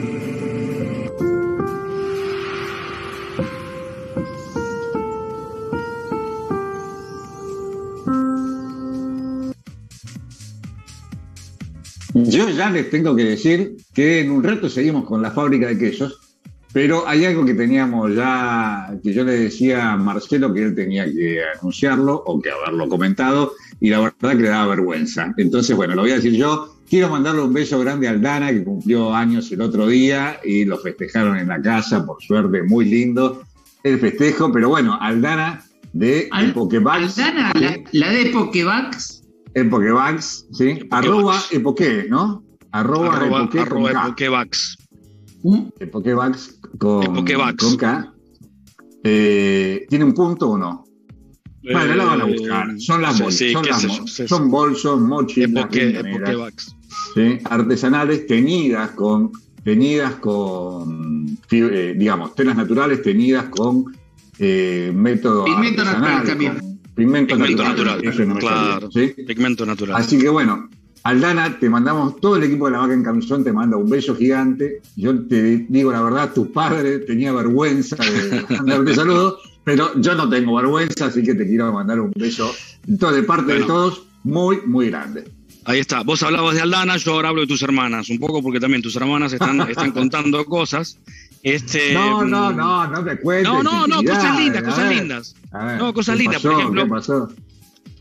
[12.42, 15.78] Yo ya les tengo que decir que en un rato seguimos con la fábrica de
[15.78, 16.20] quesos,
[16.74, 21.06] pero hay algo que teníamos ya, que yo le decía a Marcelo que él tenía
[21.06, 25.32] que anunciarlo o que haberlo comentado, y la verdad que le daba vergüenza.
[25.38, 26.78] Entonces, bueno, lo voy a decir yo.
[26.90, 30.80] Quiero mandarle un beso grande a Aldana, que cumplió años el otro día y lo
[30.80, 33.44] festejaron en la casa, por suerte, muy lindo
[33.84, 34.52] el festejo.
[34.52, 36.56] Pero bueno, Aldana de Al-.
[37.20, 39.21] Aldana, la, la de.
[39.54, 40.80] En Pokébax, ¿sí?
[40.92, 42.44] Arroba Epoque, ¿no?
[42.72, 43.92] Arroba, Arroba, con arroba.
[44.08, 44.78] Epokevax.
[45.80, 47.64] Epokevax con, Epokevax.
[47.64, 48.14] con K.
[49.04, 50.84] Eh, ¿Tiene un punto o no?
[51.64, 52.80] Bueno, la van a buscar.
[52.80, 53.40] Son las sí, bolsas.
[53.40, 56.76] sí, son, las sé mo- yo, sí, son bolsos, mochilas, Epoke- Epokevax.
[57.16, 57.38] ¿sí?
[57.46, 59.32] artesanales teñidas con
[59.64, 63.86] teñidas con eh, digamos telas naturales teñidas con
[64.40, 66.58] eh, método Pigmento artesanal, natural también.
[66.60, 68.02] con pigmento, Pigmento natural.
[69.26, 69.96] Pigmento natural.
[69.98, 70.70] Así que bueno,
[71.04, 74.16] Aldana, te mandamos, todo el equipo de la vaca en camisón te manda un beso
[74.16, 74.82] gigante.
[74.96, 80.30] Yo te digo la verdad, tu padre tenía vergüenza de mandarte saludos, pero yo no
[80.30, 84.88] tengo vergüenza, así que te quiero mandar un beso de parte de todos, muy, muy
[84.90, 85.24] grande.
[85.66, 86.02] Ahí está.
[86.02, 88.96] Vos hablabas de Aldana, yo ahora hablo de tus hermanas, un poco porque también tus
[88.96, 91.00] hermanas están, están contando cosas.
[91.44, 93.52] Este, No, no, no, no te cuentes.
[93.52, 95.36] No, no, no, cosas lindas, cosas ver, lindas.
[95.52, 96.84] ver, No, cosas ¿qué lindas, por ejemplo.
[96.84, 97.28] ¿Qué pasó?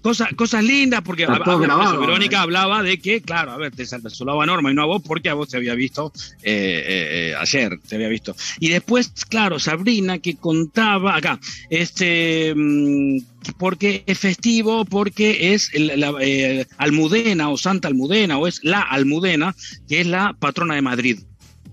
[0.02, 3.84] Cosas, cosas lindas, porque a- a- grabado, Verónica hablaba de que, claro, a ver, te
[3.84, 6.10] sal- saludaba a Norma y no a vos porque a vos te había visto
[6.42, 8.34] eh, eh, eh, ayer, te había visto.
[8.60, 13.18] Y después, claro, Sabrina que contaba acá, este, mm,
[13.58, 18.80] porque es festivo, porque es el- la, eh, Almudena o Santa Almudena o es la
[18.80, 19.54] Almudena,
[19.86, 21.18] que es la patrona de Madrid.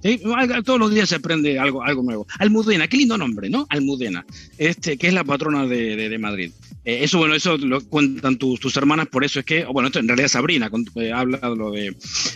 [0.04, 0.22] ¿Sí?
[0.64, 2.28] Todos los días se aprende algo, algo nuevo.
[2.40, 3.66] Almudena, qué lindo nombre, ¿no?
[3.70, 4.26] Almudena,
[4.58, 6.52] este, que es la patrona de, de- de Madrid.
[6.86, 9.88] Eh, eso, bueno, eso lo cuentan tus, tus hermanas, por eso es que, o bueno,
[9.88, 11.96] esto en realidad Sabrina con- eh, habla de lo de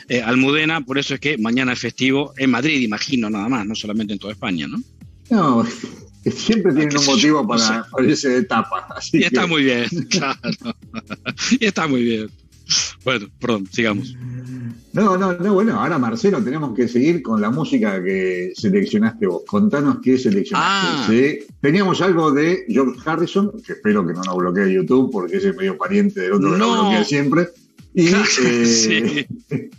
[0.10, 3.76] eh, Almudena, por eso es que mañana es festivo en Madrid, imagino, nada más, no
[3.76, 4.82] solamente en toda España, ¿no?
[5.30, 5.66] No,
[6.26, 7.90] siempre tienen qué un motivo yo, para, sé.
[7.92, 8.88] para irse de etapa.
[8.96, 10.40] Así Y está que- muy bien, claro.
[11.60, 12.30] y está muy bien.
[13.04, 14.16] Bueno, perdón, sigamos.
[14.94, 19.44] No, no, no, bueno, ahora Marcelo, tenemos que seguir con la música que seleccionaste vos.
[19.48, 20.58] Contanos qué seleccionaste.
[20.60, 21.08] Ah.
[21.10, 21.40] ¿sí?
[21.62, 25.56] Teníamos algo de George Harrison, que espero que no nos bloquee YouTube, porque ese es
[25.56, 26.68] medio pariente del otro que No.
[26.68, 27.48] nos bloquea siempre.
[27.94, 28.08] Y,
[28.44, 29.28] eh,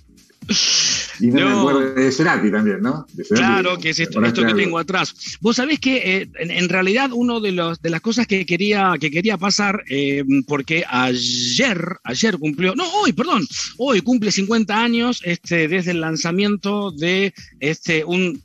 [1.23, 3.07] y no, me acuerdo de Cerati también, ¿no?
[3.17, 4.59] Cerati, Claro, que es esto, esto que algo.
[4.59, 5.15] tengo atrás.
[5.41, 8.95] Vos sabés que eh, en, en realidad uno de los de las cosas que quería
[9.01, 13.47] que quería pasar eh, porque ayer ayer cumplió no hoy perdón
[13.79, 18.43] hoy cumple 50 años este desde el lanzamiento de este un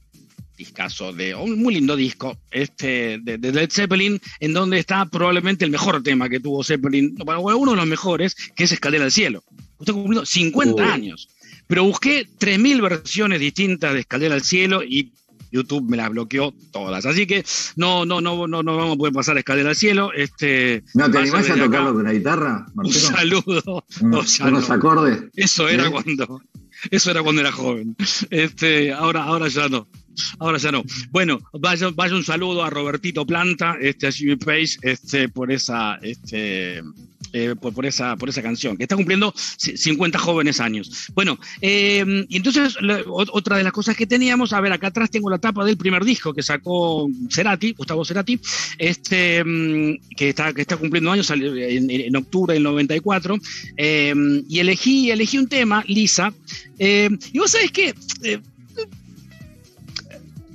[0.57, 5.63] discazo de un muy lindo disco este de, de Led Zeppelin en donde está probablemente
[5.65, 9.11] el mejor tema que tuvo Zeppelin bueno, uno de los mejores que es Escalera al
[9.11, 9.43] cielo
[9.77, 10.85] usted cumpliendo 50 Oh.
[10.91, 11.29] años
[11.67, 15.11] pero busqué 3.000 versiones distintas de Escalera al Cielo y
[15.51, 17.05] YouTube me las bloqueó todas.
[17.05, 17.45] Así que
[17.77, 20.11] no, no, no, no, no vamos a poder pasar Escalera al Cielo.
[20.13, 23.15] Este, ¿No te animás a tocarlo con la guitarra, Un Marcelo?
[23.17, 23.85] saludo.
[24.01, 24.75] No, Unos, ya unos no.
[24.75, 25.23] acordes.
[25.35, 25.91] Eso era ¿Eh?
[25.91, 26.41] cuando,
[26.91, 27.95] eso era cuando era joven.
[28.29, 29.87] Este, ahora, ahora ya no.
[30.39, 30.83] Ahora ya no.
[31.11, 35.95] Bueno, vaya, vaya un saludo a Robertito Planta, este, a Jimmy Page, este, por esa,
[36.01, 36.81] este,
[37.37, 41.07] eh, por, esa, por esa canción, que está cumpliendo ci- 50 jóvenes años.
[41.13, 42.75] Bueno, eh, y entonces
[43.07, 46.03] otra de las cosas que teníamos, a ver, acá atrás tengo la tapa del primer
[46.03, 48.39] disco que sacó Cerati, Gustavo Cerati,
[48.77, 53.37] este, mm, que está, que está cumpliendo años en, en octubre del 94,
[53.77, 54.13] eh,
[54.49, 56.33] y elegí, elegí un tema, Lisa,
[56.79, 57.93] eh, y vos sabés que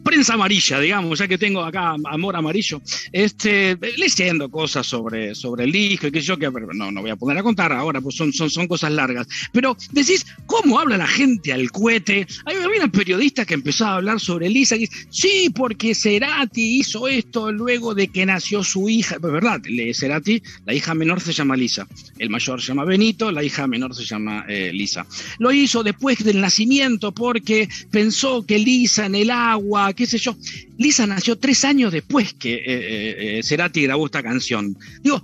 [0.02, 2.80] prensa amarilla, digamos, ya que tengo acá amor amarillo,
[3.12, 7.16] este, leyendo cosas sobre, sobre el disco y que yo que no, no voy a
[7.16, 9.26] poner a contar ahora, pues son, son, son cosas largas.
[9.52, 12.26] Pero decís, ¿cómo habla la gente al cohete?
[12.44, 16.80] Hay había una periodista que empezó a hablar sobre Lisa y dice, sí, porque Cerati
[16.80, 19.16] hizo esto luego de que nació su hija.
[19.20, 19.60] Pues verdad,
[19.94, 21.86] Cerati, la hija menor se llama Lisa,
[22.18, 25.06] el mayor se llama Benito, la hija menor se llama eh, Lisa.
[25.38, 30.36] Lo hizo después del nacimiento porque pensó que Lisa en el agua, qué sé yo.
[30.78, 34.76] Lisa nació tres años después que eh, eh, eh, Cerati grabó esta canción.
[35.02, 35.22] Digo,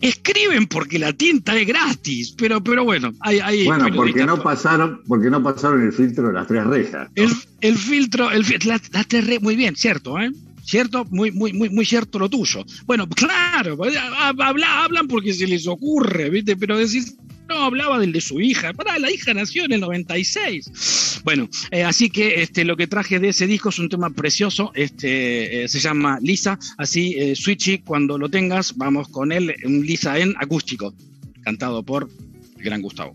[0.00, 5.00] escriben porque la tinta es gratis, pero, pero bueno, hay, hay Bueno, porque no pasaron,
[5.06, 7.08] porque no pasaron el filtro de las tres rejas.
[7.16, 7.22] ¿no?
[7.24, 7.30] el,
[7.60, 10.30] el filtro, el, fil- la, la terre- muy bien, cierto, ¿eh?
[10.62, 12.64] Cierto, muy, muy, muy, muy cierto lo tuyo.
[12.86, 16.56] Bueno, claro, ha- habla, hablan porque se les ocurre, ¿viste?
[16.56, 17.16] Pero decís,
[17.50, 18.72] no, hablaba del de su hija.
[18.72, 21.20] Pará, la hija nació en el 96.
[21.24, 24.72] Bueno, eh, así que este, lo que traje de ese disco es un tema precioso,
[24.74, 30.18] este, eh, se llama Lisa, así, eh, Switchy, cuando lo tengas, vamos con él, Lisa
[30.18, 30.94] en acústico,
[31.42, 32.08] cantado por
[32.56, 33.12] el gran Gustavo.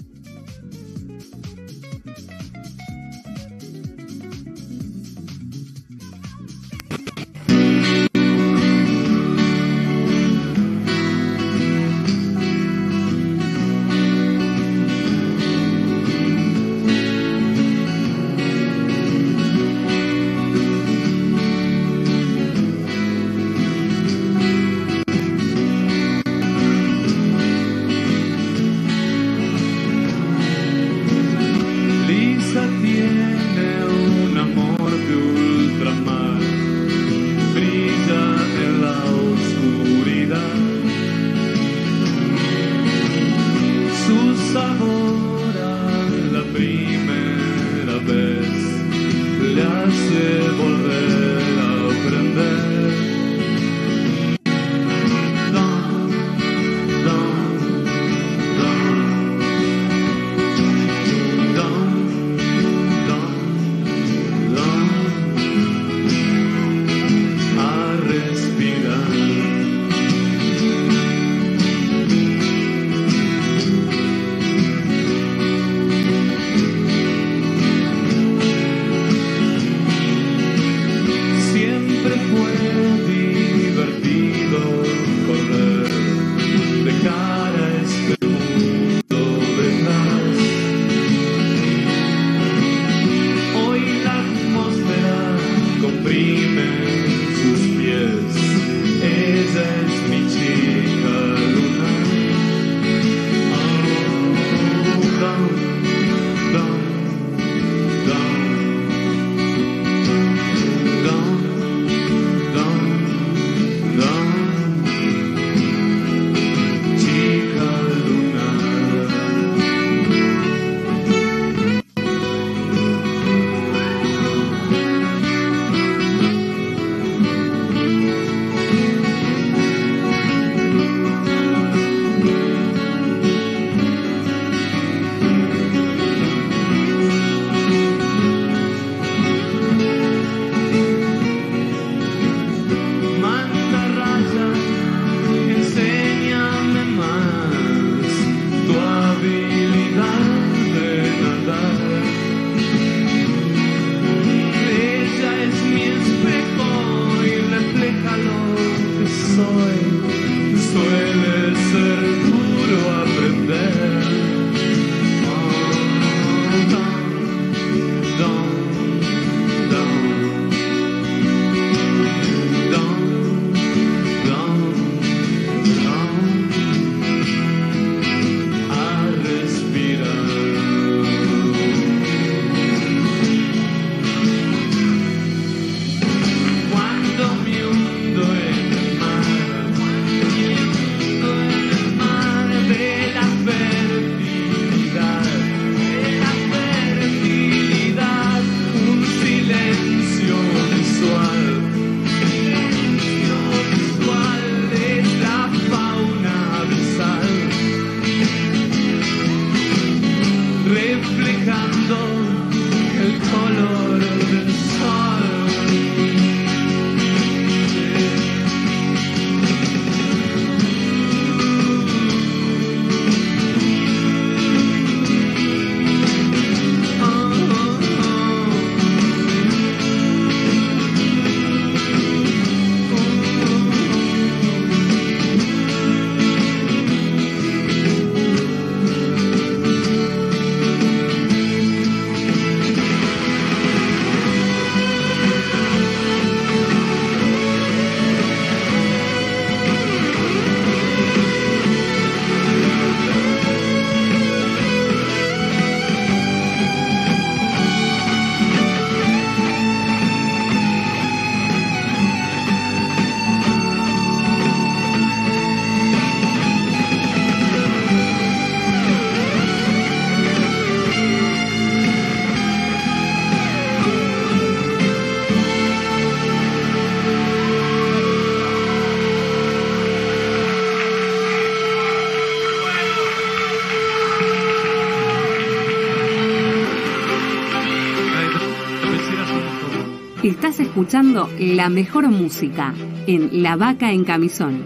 [290.76, 292.74] Escuchando la mejor música
[293.08, 294.62] en La Vaca en Camisón.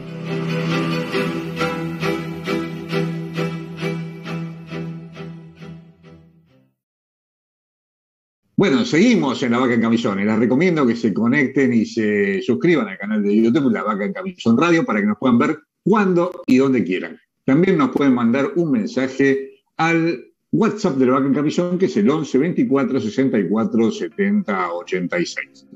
[8.55, 10.26] Bueno, seguimos en La Vaca en Camisón.
[10.26, 14.14] Les recomiendo que se conecten y se suscriban al canal de YouTube La Vaca en
[14.14, 17.20] Camisón Radio para que nos puedan ver cuando y donde quieran.
[17.45, 21.95] También nos pueden mandar un mensaje al WhatsApp de La Vaca en Camisón, que es
[21.97, 25.68] el 11 24 64 70 86.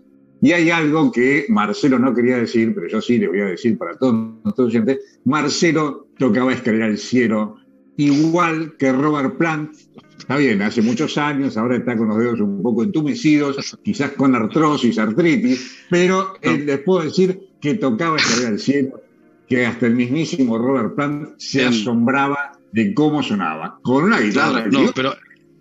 [0.44, 3.78] Y hay algo que Marcelo no quería decir, pero yo sí le voy a decir
[3.78, 4.14] para todos
[4.44, 5.00] nuestros oyentes.
[5.24, 7.56] Marcelo tocaba escalera al cielo,
[7.96, 9.74] igual que Robert Plant.
[10.20, 14.36] Está bien, hace muchos años, ahora está con los dedos un poco entumecidos, quizás con
[14.36, 19.02] artrosis, artritis, pero eh, les puedo decir que tocaba escalera al cielo,
[19.48, 24.66] que hasta el mismísimo Robert Plant se asombraba de cómo sonaba, con una guitarra.
[24.66, 25.16] No, pero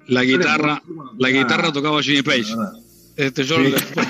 [0.09, 0.83] la guitarra,
[1.19, 2.53] la guitarra tocaba Jimmy Page.
[3.17, 3.57] Este, yo,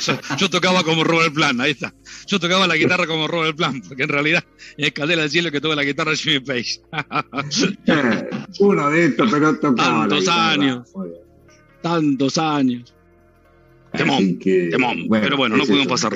[0.00, 0.12] Sí.
[0.38, 1.92] yo tocaba como Robert Plant, ahí está.
[2.26, 4.44] Yo tocaba la guitarra como Robert Plant, porque en realidad
[4.76, 6.80] es Escalera del Cielo que toca la guitarra Jimmy Page.
[7.86, 8.30] Eh,
[8.60, 10.08] uno de estos, pero tocaba.
[10.08, 10.88] Tantos años.
[11.82, 12.94] Tantos años.
[13.92, 15.06] Temón, que, temón.
[15.10, 16.12] Pero bueno, no pudimos pasar.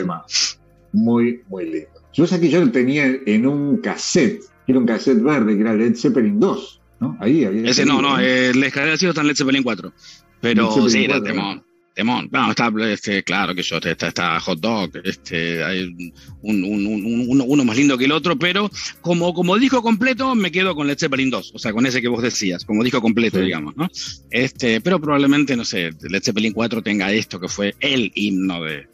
[0.93, 1.89] Muy, muy lindo.
[2.15, 5.61] Yo sé que yo lo tenía en un cassette, que era un cassette verde, que
[5.61, 7.17] era Led Zeppelin 2, ¿no?
[7.21, 7.69] Ahí había.
[7.71, 9.93] Ese no, no, eh, la escalera del cielo está en Led Zeppelin 4.
[10.41, 11.65] Pero Led Zeppelin sí, era 4, temón.
[11.97, 12.29] Temón.
[12.31, 16.87] No, está, este, claro que yo, está, está Hot Dog, este, hay un, un- un-
[16.87, 18.71] un- uno, uno más lindo que el otro, pero
[19.01, 22.09] como, como disco completo me quedo con Led Zeppelin 2, o sea, con ese que
[22.09, 23.45] vos decías, como disco completo, Sí.
[23.47, 23.89] digamos, ¿no?
[24.31, 28.89] Este, pero probablemente, no sé, Led Zeppelin 4 tenga esto que fue el himno de,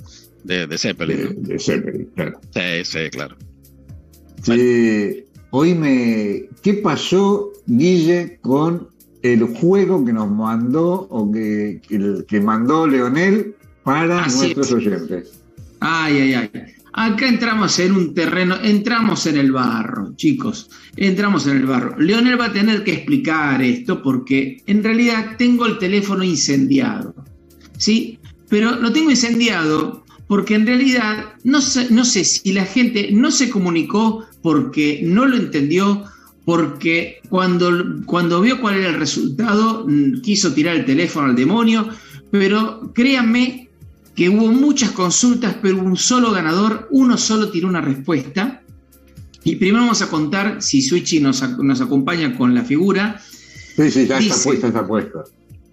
[0.45, 1.43] de, de Zeppelin.
[1.43, 2.41] de, de Zeppelin, claro.
[2.55, 3.37] Sí, sí, claro.
[4.45, 6.49] Sí, hoy me.
[6.63, 8.89] ¿Qué pasó, Guille, con
[9.23, 11.81] el juego que nos mandó o que,
[12.29, 13.55] que, mandó Leonel
[13.85, 14.73] para Así nuestros es.
[14.73, 15.41] oyentes?
[15.81, 16.51] Ay, ay, ay.
[16.95, 21.99] Acá entramos en un terreno, entramos en el barro, chicos, entramos en el barro.
[21.99, 27.15] Leonel va a tener que explicar esto porque en realidad tengo el teléfono incendiado,
[27.79, 28.19] ¿sí?
[28.51, 33.31] Pero lo tengo incendiado porque en realidad no sé, no sé si la gente no
[33.31, 36.05] se comunicó porque no lo entendió,
[36.45, 37.71] porque cuando,
[38.05, 41.89] cuando vio cuál era el resultado mm, quiso tirar el teléfono al demonio,
[42.31, 43.69] pero créanme
[44.15, 48.63] que hubo muchas consultas, pero un solo ganador, uno solo tiró una respuesta.
[49.45, 53.21] Y primero vamos a contar, si Switchy nos, nos acompaña con la figura,
[53.77, 55.25] Sí, sí, ya está puesta, está puesta.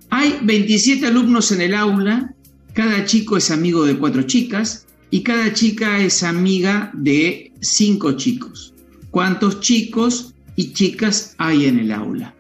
[0.10, 2.34] hay 27 alumnos en el aula,
[2.74, 8.74] cada chico es amigo de cuatro chicas y cada chica es amiga de cinco chicos.
[9.12, 12.36] ¿Cuántos chicos y chicas hay en el aula?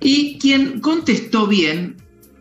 [0.00, 1.94] Y quien contestó bien,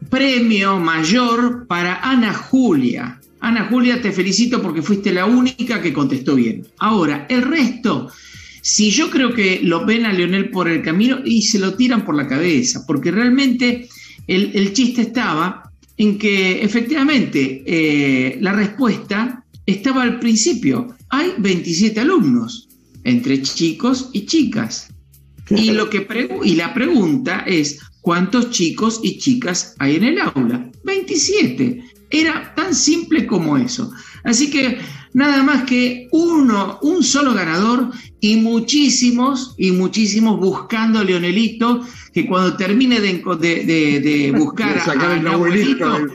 [0.10, 3.22] premio mayor para Ana Julia.
[3.42, 6.66] Ana Julia, te felicito porque fuiste la única que contestó bien.
[6.80, 8.10] Ahora, el resto,
[8.64, 12.04] si yo creo que lo ven a Leonel por el camino y se lo tiran
[12.04, 13.88] por la cabeza, porque realmente
[14.26, 20.96] el, el chiste estaba en que efectivamente eh, la respuesta estaba al principio.
[21.10, 22.68] Hay 27 alumnos,
[23.04, 24.90] entre chicos y chicas.
[25.50, 26.08] Y, lo que
[26.44, 30.72] y la pregunta es, ¿cuántos chicos y chicas hay en el aula?
[30.84, 31.84] 27.
[32.10, 33.92] Era tan simple como eso.
[34.24, 34.78] Así que
[35.14, 37.92] nada más que uno, un solo ganador
[38.22, 41.82] y muchísimos y muchísimos buscando a Leonelito,
[42.14, 46.08] que cuando termine de, enco- de- de- de buscar a, el abuelito.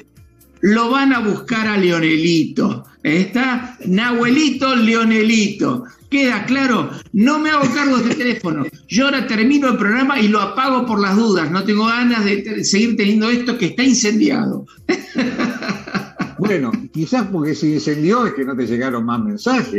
[0.60, 2.84] Lo van a buscar a Leonelito.
[3.02, 5.84] Está Nahuelito, Leonelito.
[6.10, 8.64] Queda claro, no me hago cargo de este teléfono.
[8.88, 11.50] Yo ahora termino el programa y lo apago por las dudas.
[11.50, 14.64] No tengo ganas de seguir teniendo esto que está incendiado.
[16.40, 19.72] Bueno, quizás porque se incendió es que no te llegaron más mensajes,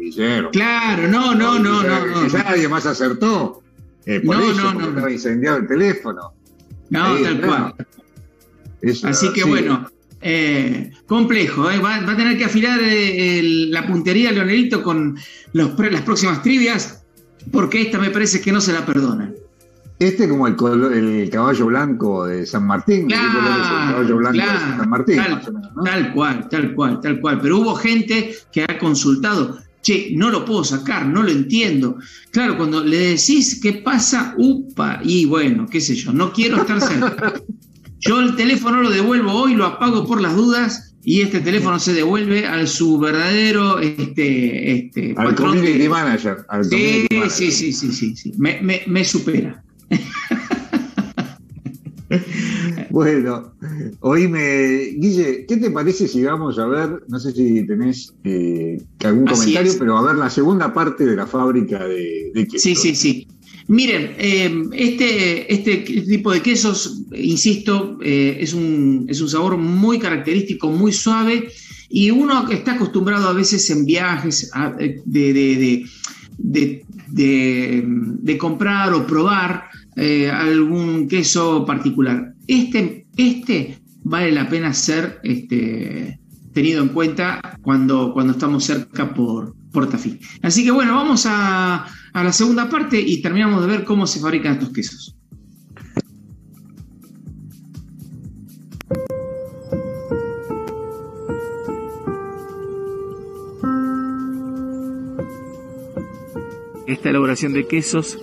[0.00, 0.50] Guillermo.
[0.52, 2.06] Claro, no, no, no, no.
[2.06, 2.50] no, Quizás no.
[2.50, 3.62] nadie más acertó.
[4.06, 6.32] Eh, por No, eso, no, no, estaba incendiado el teléfono.
[6.90, 7.74] No, Ahí, tal claro.
[7.74, 7.86] cual.
[8.80, 9.48] Eso, Así que sí.
[9.48, 9.90] bueno,
[10.26, 11.70] eh, complejo.
[11.70, 11.78] eh.
[11.78, 15.16] Va, va a tener que afilar eh, el- la puntería Leonelito con
[15.52, 17.04] los las próximas trivias,
[17.52, 19.34] porque esta me parece que no se la perdonan.
[19.98, 20.56] Este como el,
[20.92, 23.06] el caballo blanco de San Martín.
[23.06, 25.52] ¿de qué color es el Claro, caballo blanco de claro, San Martín, tal, más o
[25.52, 25.82] menos, ¿no?
[25.84, 27.40] tal cual, tal cual, tal cual.
[27.40, 31.96] Pero hubo gente que ha consultado, che, no lo puedo sacar, no lo entiendo.
[32.32, 36.80] Claro, cuando le decís qué pasa, upa, y bueno, qué sé yo, no quiero estar
[36.80, 37.34] cerca.
[38.06, 41.92] Yo el teléfono lo devuelvo hoy, lo apago por las dudas y este teléfono se
[41.92, 46.36] devuelve al su verdadero este, este, Al patrón community de- manager.
[46.48, 47.30] Al Sí, manager.
[47.30, 48.32] sí, sí, sí, sí, sí.
[48.38, 49.62] Me, me- me supera.
[52.90, 53.54] Bueno,
[54.00, 59.28] oíme, Guille, ¿qué te parece si vamos a ver, no sé si tenés eh, algún
[59.28, 59.78] Así comentario, es.
[59.78, 62.46] pero a ver la segunda parte de la fábrica de, de?
[62.56, 63.26] Sí, sí, sí.
[63.66, 69.98] Miren, eh, este, este tipo de quesos, insisto, eh, es, un, es un sabor muy
[69.98, 71.48] característico, muy suave,
[71.88, 75.84] y uno está acostumbrado a veces en viajes a- de, de-
[76.38, 79.64] de- de- comprar o probar
[79.96, 82.34] eh, algún queso particular.
[82.46, 86.18] Este, este vale la pena ser este,
[86.52, 90.18] tenido en cuenta cuando, cuando estamos cerca por, por Tafí.
[90.40, 94.20] Así que bueno, vamos a, a la segunda parte y terminamos de ver cómo se
[94.20, 95.16] fabrican estos quesos.
[106.86, 108.18] Esta elaboración de quesos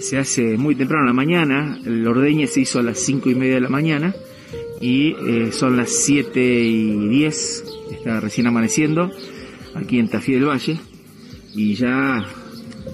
[0.00, 3.34] se hace muy temprano en la mañana, el ordeñe se hizo a las 5 y
[3.36, 4.14] media de la mañana
[4.80, 9.12] y eh, son las 7 y 10, está recién amaneciendo
[9.74, 10.78] aquí en Tafí del Valle
[11.54, 12.24] y ya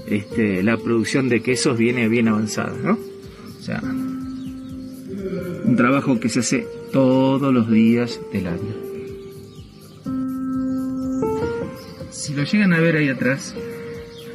[0.06, 2.98] este, la producción de quesos viene bien avanzada, ¿no?
[3.58, 8.74] O sea, un trabajo que se hace todos los días del año.
[12.10, 13.54] Si lo llegan a ver ahí atrás,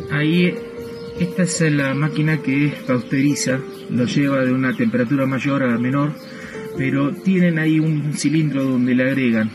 [0.10, 0.54] Ahí,
[1.20, 6.14] esta es la máquina que pasteuriza, lo lleva de una temperatura mayor a menor,
[6.78, 9.52] pero tienen ahí un cilindro donde le agregan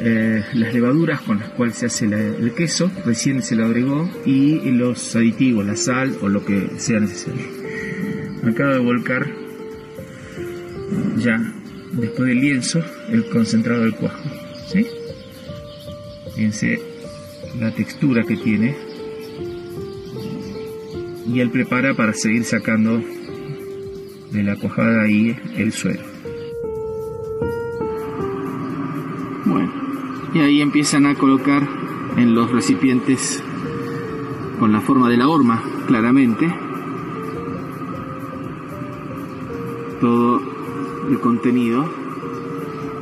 [0.00, 4.70] eh, las levaduras con las cuales se hace el queso, recién se lo agregó, y
[4.70, 7.42] los aditivos, la sal o lo que sea necesario.
[8.44, 9.26] Acaba de volcar
[11.16, 11.38] ya,
[11.92, 14.22] después del lienzo, el concentrado del cuajo.
[14.68, 14.86] ¿sí?
[16.34, 16.80] Fíjense
[17.58, 18.76] la textura que tiene
[21.26, 23.02] y él prepara para seguir sacando
[24.30, 26.07] de la cuajada ahí el suelo.
[30.38, 31.68] Y ahí empiezan a colocar
[32.16, 33.42] en los recipientes
[34.60, 36.54] con la forma de la horma, claramente,
[40.00, 40.40] todo
[41.10, 41.84] el contenido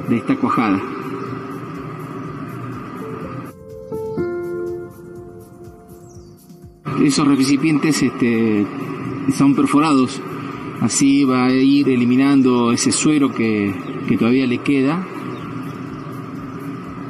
[0.09, 0.81] de esta cuajada.
[7.05, 8.67] esos recipientes este,
[9.37, 10.21] son perforados,
[10.81, 13.73] así va a ir eliminando ese suero que,
[14.09, 15.07] que todavía le queda.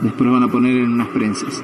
[0.07, 1.61] Después lo van a poner en unas prensas.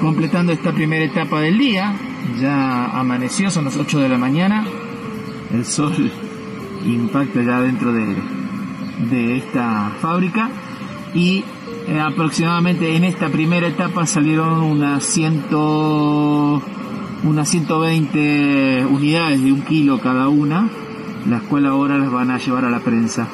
[0.00, 1.94] Completando esta primera etapa del día,
[2.40, 4.64] ya amaneció, son las 8 de la mañana,
[5.54, 6.10] el sol
[6.84, 8.16] impacta ya dentro de,
[9.08, 10.50] de esta fábrica
[11.14, 11.44] y
[11.86, 16.60] eh, aproximadamente en esta primera etapa salieron unas, ciento,
[17.22, 20.68] unas 120 unidades de un kilo cada una,
[21.28, 23.28] las cuales ahora las van a llevar a la prensa.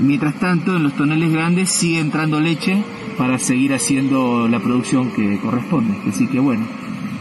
[0.00, 2.82] Mientras tanto, en los toneles grandes sigue entrando leche
[3.18, 5.94] para seguir haciendo la producción que corresponde.
[6.08, 6.66] Así que bueno,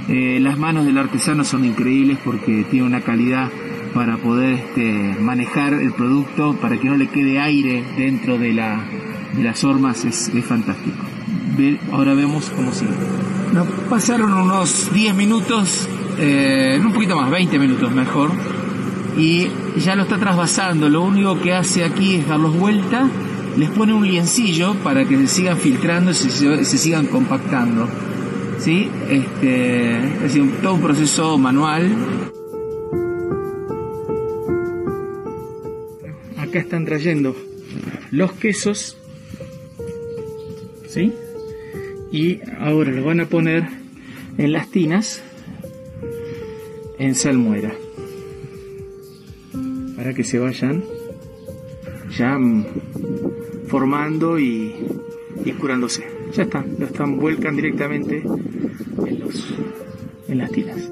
[0.08, 3.50] eh, las manos del artesano son increíbles porque tiene una calidad
[3.94, 8.82] para poder este, manejar el producto, para que no le quede aire dentro de la,
[9.34, 10.98] de las hormas es, fantástico.
[11.92, 12.92] Ahora vemos cómo sigue.
[13.90, 18.32] Pasaron unos 10 minutos, eh, un poquito más, 20 minutos mejor,
[19.20, 20.88] y ya lo está trasvasando.
[20.88, 23.10] Lo único que hace aquí es darlos vuelta,
[23.58, 27.88] les pone un liencillo para que se sigan filtrando y se, sigan compactando.
[28.60, 28.90] ¿Sí?
[29.10, 31.92] Este, es decir, todo un proceso manual.
[36.38, 37.36] Acá están trayendo
[38.12, 38.98] los quesos
[40.88, 41.14] ¿sí?
[42.12, 43.68] Y ahora lo van a poner
[44.38, 45.22] en las tinas
[46.98, 47.72] en salmuera
[50.00, 50.82] para que se vayan
[52.18, 52.38] ya
[53.68, 54.74] formando y,
[55.60, 56.06] curándose.
[56.34, 59.54] Ya está, lo están vuelcan directamente en los
[60.30, 60.90] en las tinas.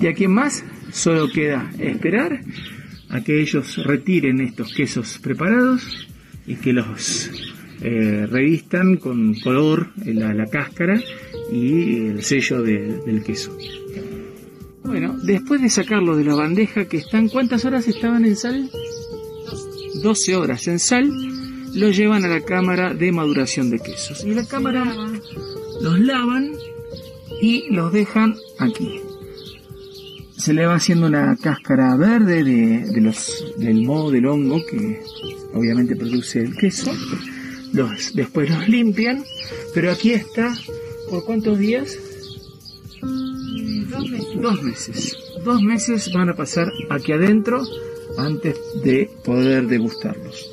[0.00, 2.40] Y aquí en más solo queda esperar
[3.10, 6.08] a que ellos retiren estos quesos preparados
[6.46, 7.30] y que los
[7.82, 10.98] eh, revistan con color la, la cáscara
[11.52, 13.56] y el sello de- del queso.
[14.86, 18.70] Bueno, después de sacarlo de la bandeja que están, ¿cuántas horas estaban en sal?
[20.02, 21.10] 12 horas en sal,
[21.74, 24.24] lo llevan a la cámara de maduración de quesos.
[24.24, 24.84] Y la cámara
[25.80, 26.52] los lavan
[27.40, 29.00] y los dejan aquí
[30.36, 35.02] se le va haciendo una cáscara verde de, los, del moho del hongo que
[35.54, 36.92] obviamente produce el queso.
[37.72, 39.24] Los, después los limpian,
[39.74, 40.56] pero aquí está,
[41.10, 41.98] ¿por cuántos días?
[44.40, 45.16] Dos meses.
[45.44, 46.12] dos meses.
[46.12, 47.62] Van a pasar aquí adentro
[48.18, 50.50] antes de poder degustarlos.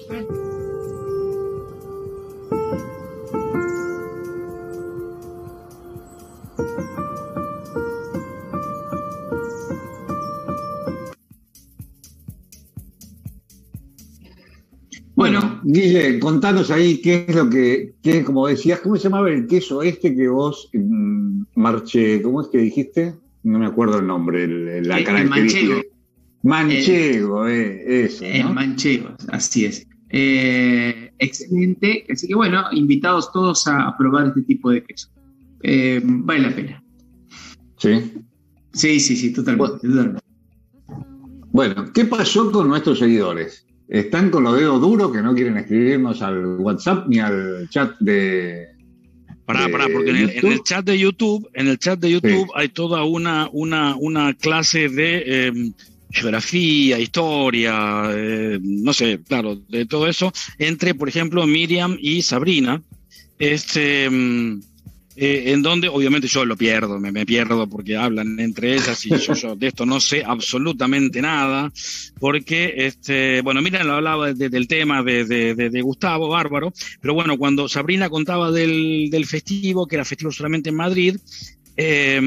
[15.16, 19.48] Bueno, Guille, contanos ahí qué es lo que, qué, como decías, ¿cómo se llamaba el
[19.48, 23.23] queso este que vos mm, marche, ¿cómo es que dijiste?
[23.44, 25.66] No me acuerdo el nombre, el- la El- el característica.
[25.68, 25.82] manchego.
[26.44, 28.54] Manchego, eh, eso, El ¿no?
[28.54, 29.88] manchego, así es.
[30.10, 32.06] Eh, excelente.
[32.12, 35.10] Así que bueno, invitados todos a probar este tipo de queso.
[35.62, 36.84] Eh, vale la pena.
[37.78, 38.14] Sí.
[38.74, 39.88] Sí, sí, sí, totalmente.
[39.88, 40.22] totalmente.
[41.52, 43.66] Bueno, ¿qué pasó con nuestros seguidores?
[43.88, 48.68] ¿Están con los dedos duros que no quieren escribirnos al WhatsApp ni al chat de...
[49.46, 52.50] Pará, pará, porque en el, en el chat de YouTube, en el chat de YouTube
[52.56, 55.52] hay toda una, una, una clase de eh,
[56.12, 62.82] geografía, historia, eh, no sé, claro, de todo eso, entre, por ejemplo, Miriam y Sabrina,
[63.38, 64.62] este, mm,
[65.16, 69.34] eh, en donde obviamente yo lo pierdo, me, pierdo porque hablan entre ellas y yo,
[69.34, 71.72] yo de esto no sé absolutamente nada,
[72.20, 77.14] porque, este, bueno, Miriam lo hablaba de- del tema de, de- de- Gustavo, bárbaro, pero
[77.14, 81.18] bueno, cuando Sabrina contaba del, del festivo, que era festivo solamente en Madrid,
[81.78, 82.20] eh,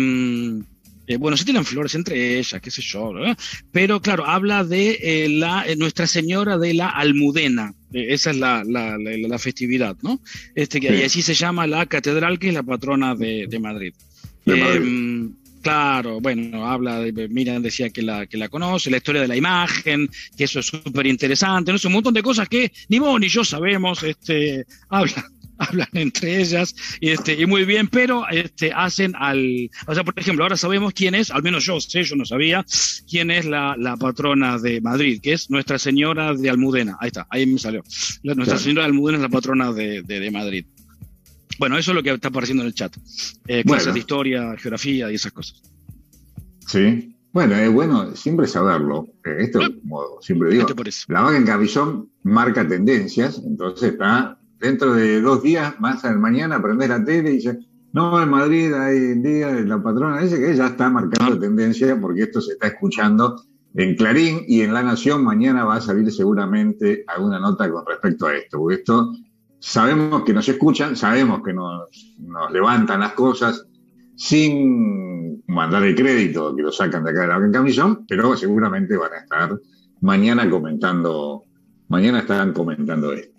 [1.09, 3.39] eh, bueno, se tiran flores entre ellas, qué sé yo, ¿verdad?
[3.71, 8.63] pero claro, habla de eh, la, eh, Nuestra Señora de la Almudena, esa es la,
[8.65, 10.21] la, la- la festividad, ¿no?
[10.55, 10.95] Este, que Sí.
[10.95, 13.95] y así se llama la catedral, que es la patrona de, de Madrid.
[14.45, 14.83] De Madrid.
[14.83, 15.31] Eh,
[15.63, 19.35] Claro, bueno, habla de, Miriam decía que la, que la conoce, la historia de la
[19.37, 23.19] imagen, que eso es súper interesante, no sé, un montón de cosas que ni vos
[23.19, 25.25] ni yo sabemos, este, hablan,
[25.71, 30.19] hablan entre ellas, y este, y muy bien, pero este, hacen al, o sea, por
[30.19, 32.65] ejemplo, ahora sabemos quién es, al menos yo sé, yo no sabía,
[33.09, 37.27] quién es la, la patrona de Madrid, que es Nuestra Señora de Almudena, ahí está,
[37.31, 37.83] ahí me salió.
[38.23, 38.59] La- Nuestra Claro.
[38.65, 40.67] Señora de Almudena es la patrona de, de- de Madrid.
[41.59, 42.95] Bueno, eso es lo que está apareciendo en el chat.
[43.47, 43.93] Eh, clases Bueno.
[43.95, 45.63] de historia, geografía y esas cosas.
[46.67, 47.13] Sí.
[47.33, 49.09] Bueno, es bueno siempre saberlo.
[49.25, 50.67] Eh, Esto, como siempre digo,
[51.09, 56.63] la vaga en cabezón marca tendencias, entonces está dentro de dos días, más al mañana,
[56.63, 57.59] prender la tele y dice,
[57.93, 62.25] no, en Madrid hay día de la patrona, dice que ya está marcando tendencia porque
[62.25, 63.41] esto se está escuchando
[63.75, 68.27] en Clarín y en La Nación mañana va a salir seguramente alguna nota con respecto
[68.27, 69.13] a esto, porque esto
[69.59, 73.67] sabemos que nos escuchan, sabemos que nos, nos levantan las cosas
[74.17, 78.37] sin mandar el crédito que lo sacan de acá de la Vaca en Camisón, pero
[78.37, 79.61] seguramente van a estar
[80.01, 81.45] mañana comentando,
[81.89, 83.36] mañana estarán comentando esto.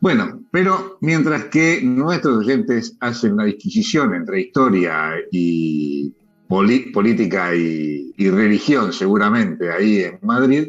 [0.00, 6.12] Bueno, pero mientras que nuestros oyentes hacen una disquisición entre historia y
[6.48, 10.68] política y, y religión, seguramente ahí en Madrid,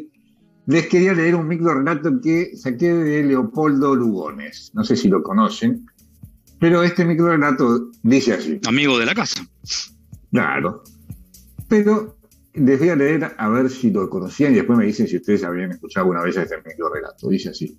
[0.66, 4.70] les quería leer un micro relato que saqué de Leopoldo Lugones.
[4.74, 5.86] No sé si lo conocen,
[6.58, 8.60] pero este micro relato dice así.
[8.66, 9.46] Amigo de la casa.
[10.30, 10.82] Claro.
[11.68, 12.18] Pero
[12.52, 15.42] les voy a leer a ver si lo conocían y después me dicen si ustedes
[15.44, 17.28] habían escuchado alguna vez este micro relato.
[17.28, 17.78] Dice así.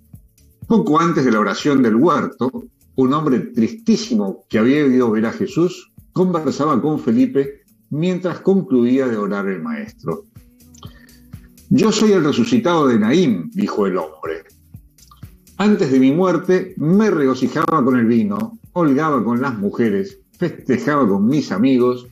[0.66, 2.50] Poco antes de la oración del huerto,
[2.96, 9.16] un hombre tristísimo que había ido ver a Jesús conversaba con Felipe mientras concluía de
[9.16, 10.24] orar el maestro.
[11.70, 14.44] Yo soy el resucitado de Naín, dijo el hombre.
[15.56, 21.26] Antes de mi muerte me regocijaba con el vino, holgaba con las mujeres, festejaba con
[21.26, 22.06] mis amigos,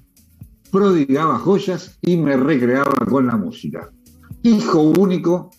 [0.70, 3.90] prodigaba joyas y me recreaba con la música.
[4.42, 5.50] Hijo único,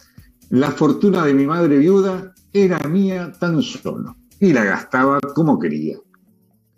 [0.50, 5.98] la fortuna de mi madre viuda era mía tan solo y la gastaba como quería.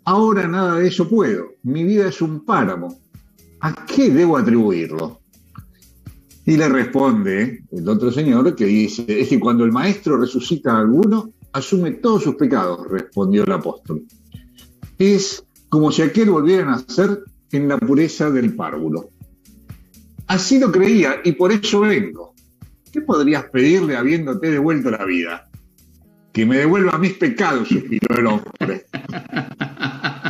[0.04, 3.00] Ahora nada de eso puedo, mi vida es un páramo.
[3.60, 5.20] ¿A qué debo atribuirlo?
[6.44, 10.80] Y le responde el otro señor que dice, es que cuando el maestro resucita a
[10.80, 14.02] alguno, asume todos sus pecados, respondió el apóstol.
[14.98, 19.08] Es como si aquel volviera a nacer en la pureza del párvulo.
[20.26, 22.34] Así lo creía y por eso vengo.
[22.92, 25.48] ¿Qué podrías pedirle habiéndote devuelto la vida?
[26.34, 28.86] Que me devuelva mis pecados, suspiró el hombre.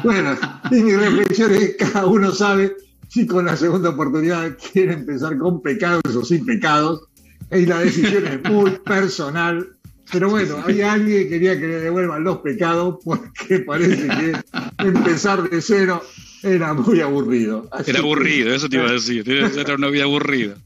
[0.05, 0.37] Bueno,
[0.71, 2.77] y mi reflexión es que cada uno sabe
[3.09, 7.09] si con la segunda oportunidad quiere empezar con pecados o sin pecados.
[7.51, 9.67] Y la decisión es muy personal.
[10.13, 15.49] Pero bueno, hay alguien que quería que le devuelvan los pecados porque parece que empezar
[15.49, 16.03] de cero
[16.43, 17.67] era muy aburrido.
[17.73, 19.29] Así Era aburrido, eso te iba a decir.
[19.29, 20.57] Era una vida aburrida.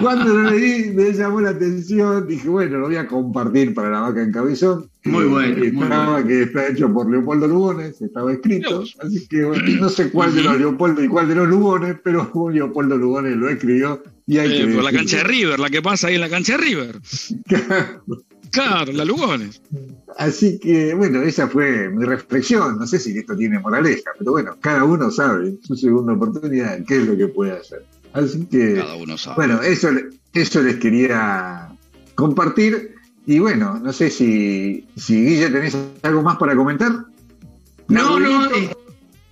[0.00, 4.00] Cuando lo leí me llamó la atención, dije, bueno, lo voy a compartir para la
[4.00, 4.88] vaca en cabezón.
[5.04, 6.26] Muy bueno, muy Estaba bueno.
[6.26, 8.96] que está hecho por Leopoldo Lugones, estaba escrito, Dios.
[9.00, 12.30] así que bueno, no sé cuál de los Leopoldo y cuál de los Lugones, pero
[12.50, 15.82] Leopoldo Lugones lo escribió y hay Eh, que por la cancha de River, la que
[15.82, 17.00] pasa ahí en la cancha de River.
[18.50, 19.60] Claro, la Lugones.
[20.16, 22.78] Así que, bueno, esa fue mi reflexión.
[22.78, 26.78] No sé si esto tiene moraleja, pero bueno, cada uno sabe en su segunda oportunidad
[26.86, 27.84] qué es lo que puede hacer.
[28.14, 29.36] Así que, Cada uno sabe.
[29.36, 29.90] bueno, eso,
[30.32, 31.68] eso les quería
[32.14, 32.94] compartir.
[33.26, 37.06] Y bueno, no sé si, si Guille tenés algo más para comentar.
[37.88, 38.70] No, no, eh,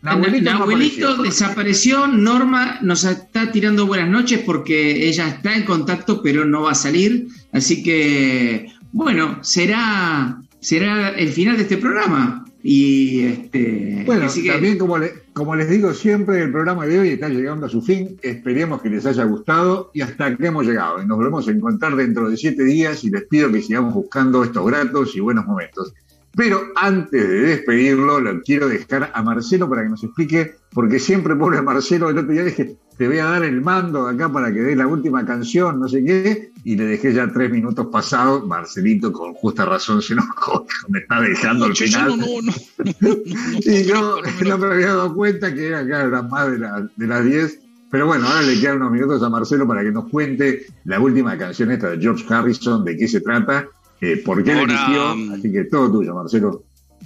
[0.02, 1.22] Nahuelito no Nahuelito apareció.
[1.22, 2.06] desapareció.
[2.08, 6.74] Norma nos está tirando buenas noches porque ella está en contacto, pero no va a
[6.74, 7.28] salir.
[7.52, 12.44] Así que, bueno, será, será el final de este programa.
[12.64, 14.02] Y este.
[14.06, 17.28] Bueno, así que- también como, le- como les digo siempre, el programa de hoy está
[17.28, 18.18] llegando a su fin.
[18.22, 20.98] Esperemos que les haya gustado y hasta aquí hemos llegado.
[21.04, 24.66] Nos volvemos a encontrar dentro de siete días y les pido que sigamos buscando estos
[24.66, 25.94] gratos y buenos momentos.
[26.34, 31.36] Pero antes de despedirlo, lo quiero dejar a Marcelo para que nos explique, porque siempre
[31.36, 34.60] pobre Marcelo, el otro día dije, te voy a dar el mando acá para que
[34.60, 38.46] des la última canción, no sé qué, y le dejé ya tres minutos pasados.
[38.46, 42.08] Marcelito, con justa razón, se enojó, me está dejando yo final.
[42.08, 42.52] no, no, no,
[43.60, 44.16] Y yo
[44.46, 47.58] no me había dado cuenta que acá eran más de, la- de las 10.
[47.90, 51.36] Pero bueno, ahora le quedan unos minutos a Marcelo para que nos cuente la última
[51.36, 53.68] canción esta de George Harrison, de qué se trata,
[54.02, 55.16] eh, por qué la Ahora, eligió.
[55.16, 56.64] mm, Así que todo tuyo, Marcelo.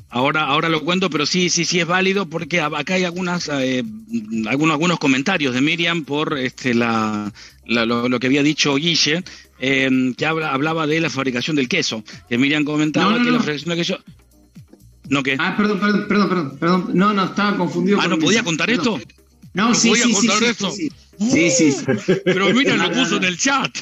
[0.08, 3.82] Ahora, ahora lo cuento, pero sí, sí, sí es válido porque acá hay algunas, eh,
[4.48, 7.32] algunos, algunos comentarios de Miriam por este, la,
[7.66, 9.24] la- lo, lo que había dicho Guille,
[9.58, 12.04] eh, que habla, hablaba de la fabricación del queso.
[12.28, 13.42] Que Miriam comentaba No, no, que la no.
[13.42, 13.98] fabricación del queso.
[15.08, 15.36] ¿No qué?
[15.38, 16.90] Ah, perdón, perdón, perdón, perdón, perdón.
[16.94, 17.98] No, no, estaba confundido.
[17.98, 19.00] Ah, con ¿no podía contar esto?
[19.54, 20.70] No, ¿No sí, podía sí, sí, contar sí, esto?
[20.70, 20.88] sí,
[21.18, 22.12] sí, sí, sí.
[22.24, 23.76] Pero Miriam lo puso en el chat.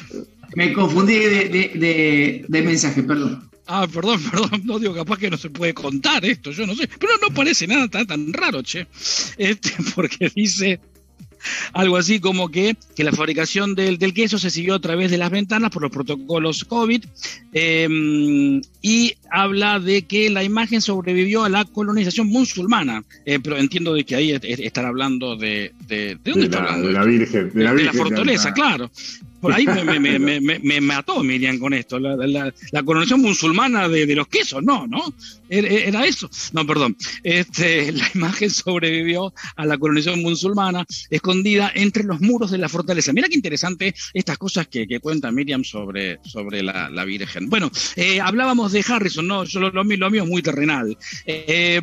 [0.55, 3.49] Me confundí de, de, de- de mensaje, perdón.
[3.67, 6.87] Ah, perdón, perdón, no digo, capaz que no se puede contar esto, yo no sé,
[6.99, 8.85] pero no parece nada tan, tan raro, che,
[9.37, 10.79] este, porque dice
[11.73, 15.17] algo así como que, que la fabricación del, del queso se siguió a través de
[15.19, 17.03] las ventanas por los protocolos COVID
[17.53, 23.93] eh, y habla de que la imagen sobrevivió a la colonización musulmana, Eh, pero entiendo
[23.93, 26.87] de que ahí est- est- están hablando de, de, ¿de dónde De está la, hablando?
[26.87, 27.51] de la Virgen.
[27.53, 28.91] De la, de la Virgen fortaleza, claro.
[29.45, 35.13] Por ahí me, mató Miriam con esto, la, colonización musulmana de, los quesos, no, ¿no?
[35.47, 36.27] Era, eso.
[36.53, 36.97] No, perdón.
[37.23, 43.13] Este, la imagen sobrevivió a la colonización musulmana escondida entre los muros de la fortaleza.
[43.13, 47.47] Mira qué interesante estas cosas que, que cuenta Miriam sobre, sobre la, Virgen.
[47.51, 49.43] Bueno, eh, hablábamos de Harrison, ¿no?
[49.43, 50.97] Yo lo, lo mío es muy terrenal.
[51.27, 51.79] Eh,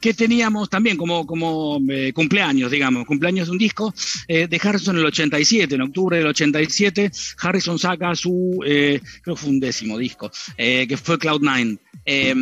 [0.00, 3.92] que teníamos también como, como eh, cumpleaños, digamos, cumpleaños de un disco
[4.28, 7.01] eh, de Harrison en el 87, en octubre del 87,
[7.40, 11.78] Harrison saca su, eh, creo que fue un décimo disco, eh, que fue Cloud9.
[12.04, 12.34] Eh,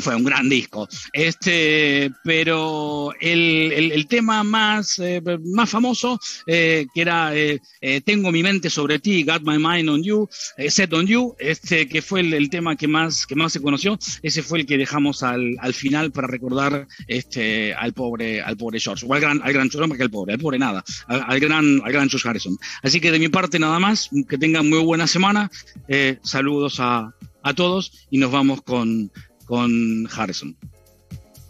[0.00, 7.00] fue un gran disco, este, pero el, el- tema más, eh, más famoso, eh, que
[7.02, 7.60] era eh,
[8.04, 10.28] Tengo mi mente sobre ti, Got My Mind on You,
[10.68, 13.98] Set on You, este, que fue el, el tema que más, que más se conoció,
[14.22, 18.80] ese fue el que dejamos al, al final para recordar este, al pobre, al pobre
[18.80, 21.80] George, o al gran, al gran George, que al pobre, al pobre nada, al, gran,
[21.84, 22.56] al gran George Harrison.
[22.82, 25.50] Así que de mi parte nada más, que tengan muy buena semana,
[26.22, 29.10] saludos a, a todos y nos vamos con,
[29.50, 30.56] con Harrison.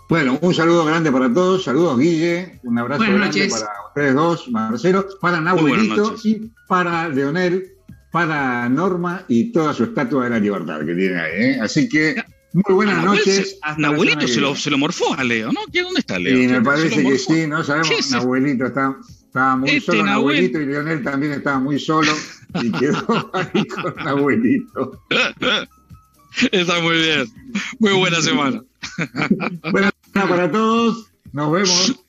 [0.09, 1.62] Bueno, un saludo grande para todos.
[1.64, 2.59] Saludos, Guille.
[2.64, 3.53] Un abrazo Buenas grande noches.
[3.53, 7.68] para ustedes dos, Marcelo, para Nahuelito y para Leonel,
[8.11, 11.32] para Norma y toda su estatua de la libertad que tiene ahí.
[11.42, 11.59] ¿eh?
[11.61, 12.16] Así que,
[12.55, 13.51] muy buenas A noches.
[13.51, 15.61] se- la Nahuelito se lo, se lo morfó a Leo, ¿no?
[15.72, 16.42] ¿Qué- ¿Dónde está Leo?
[16.42, 17.88] Y me parece que sí, no sabemos.
[17.90, 18.11] ¿Qué es?
[18.11, 18.96] Nahuelito está,
[19.26, 20.36] estaba muy Este solo, Nahuel.
[20.38, 22.11] Nahuelito, y Leonel también estaba muy solo
[22.61, 25.05] y quedó ahí con Nahuelito.
[26.53, 27.26] Está muy bien.
[27.78, 28.62] Muy buena semana.
[29.72, 31.11] Buenas para todos.
[31.33, 32.05] Nos vemos.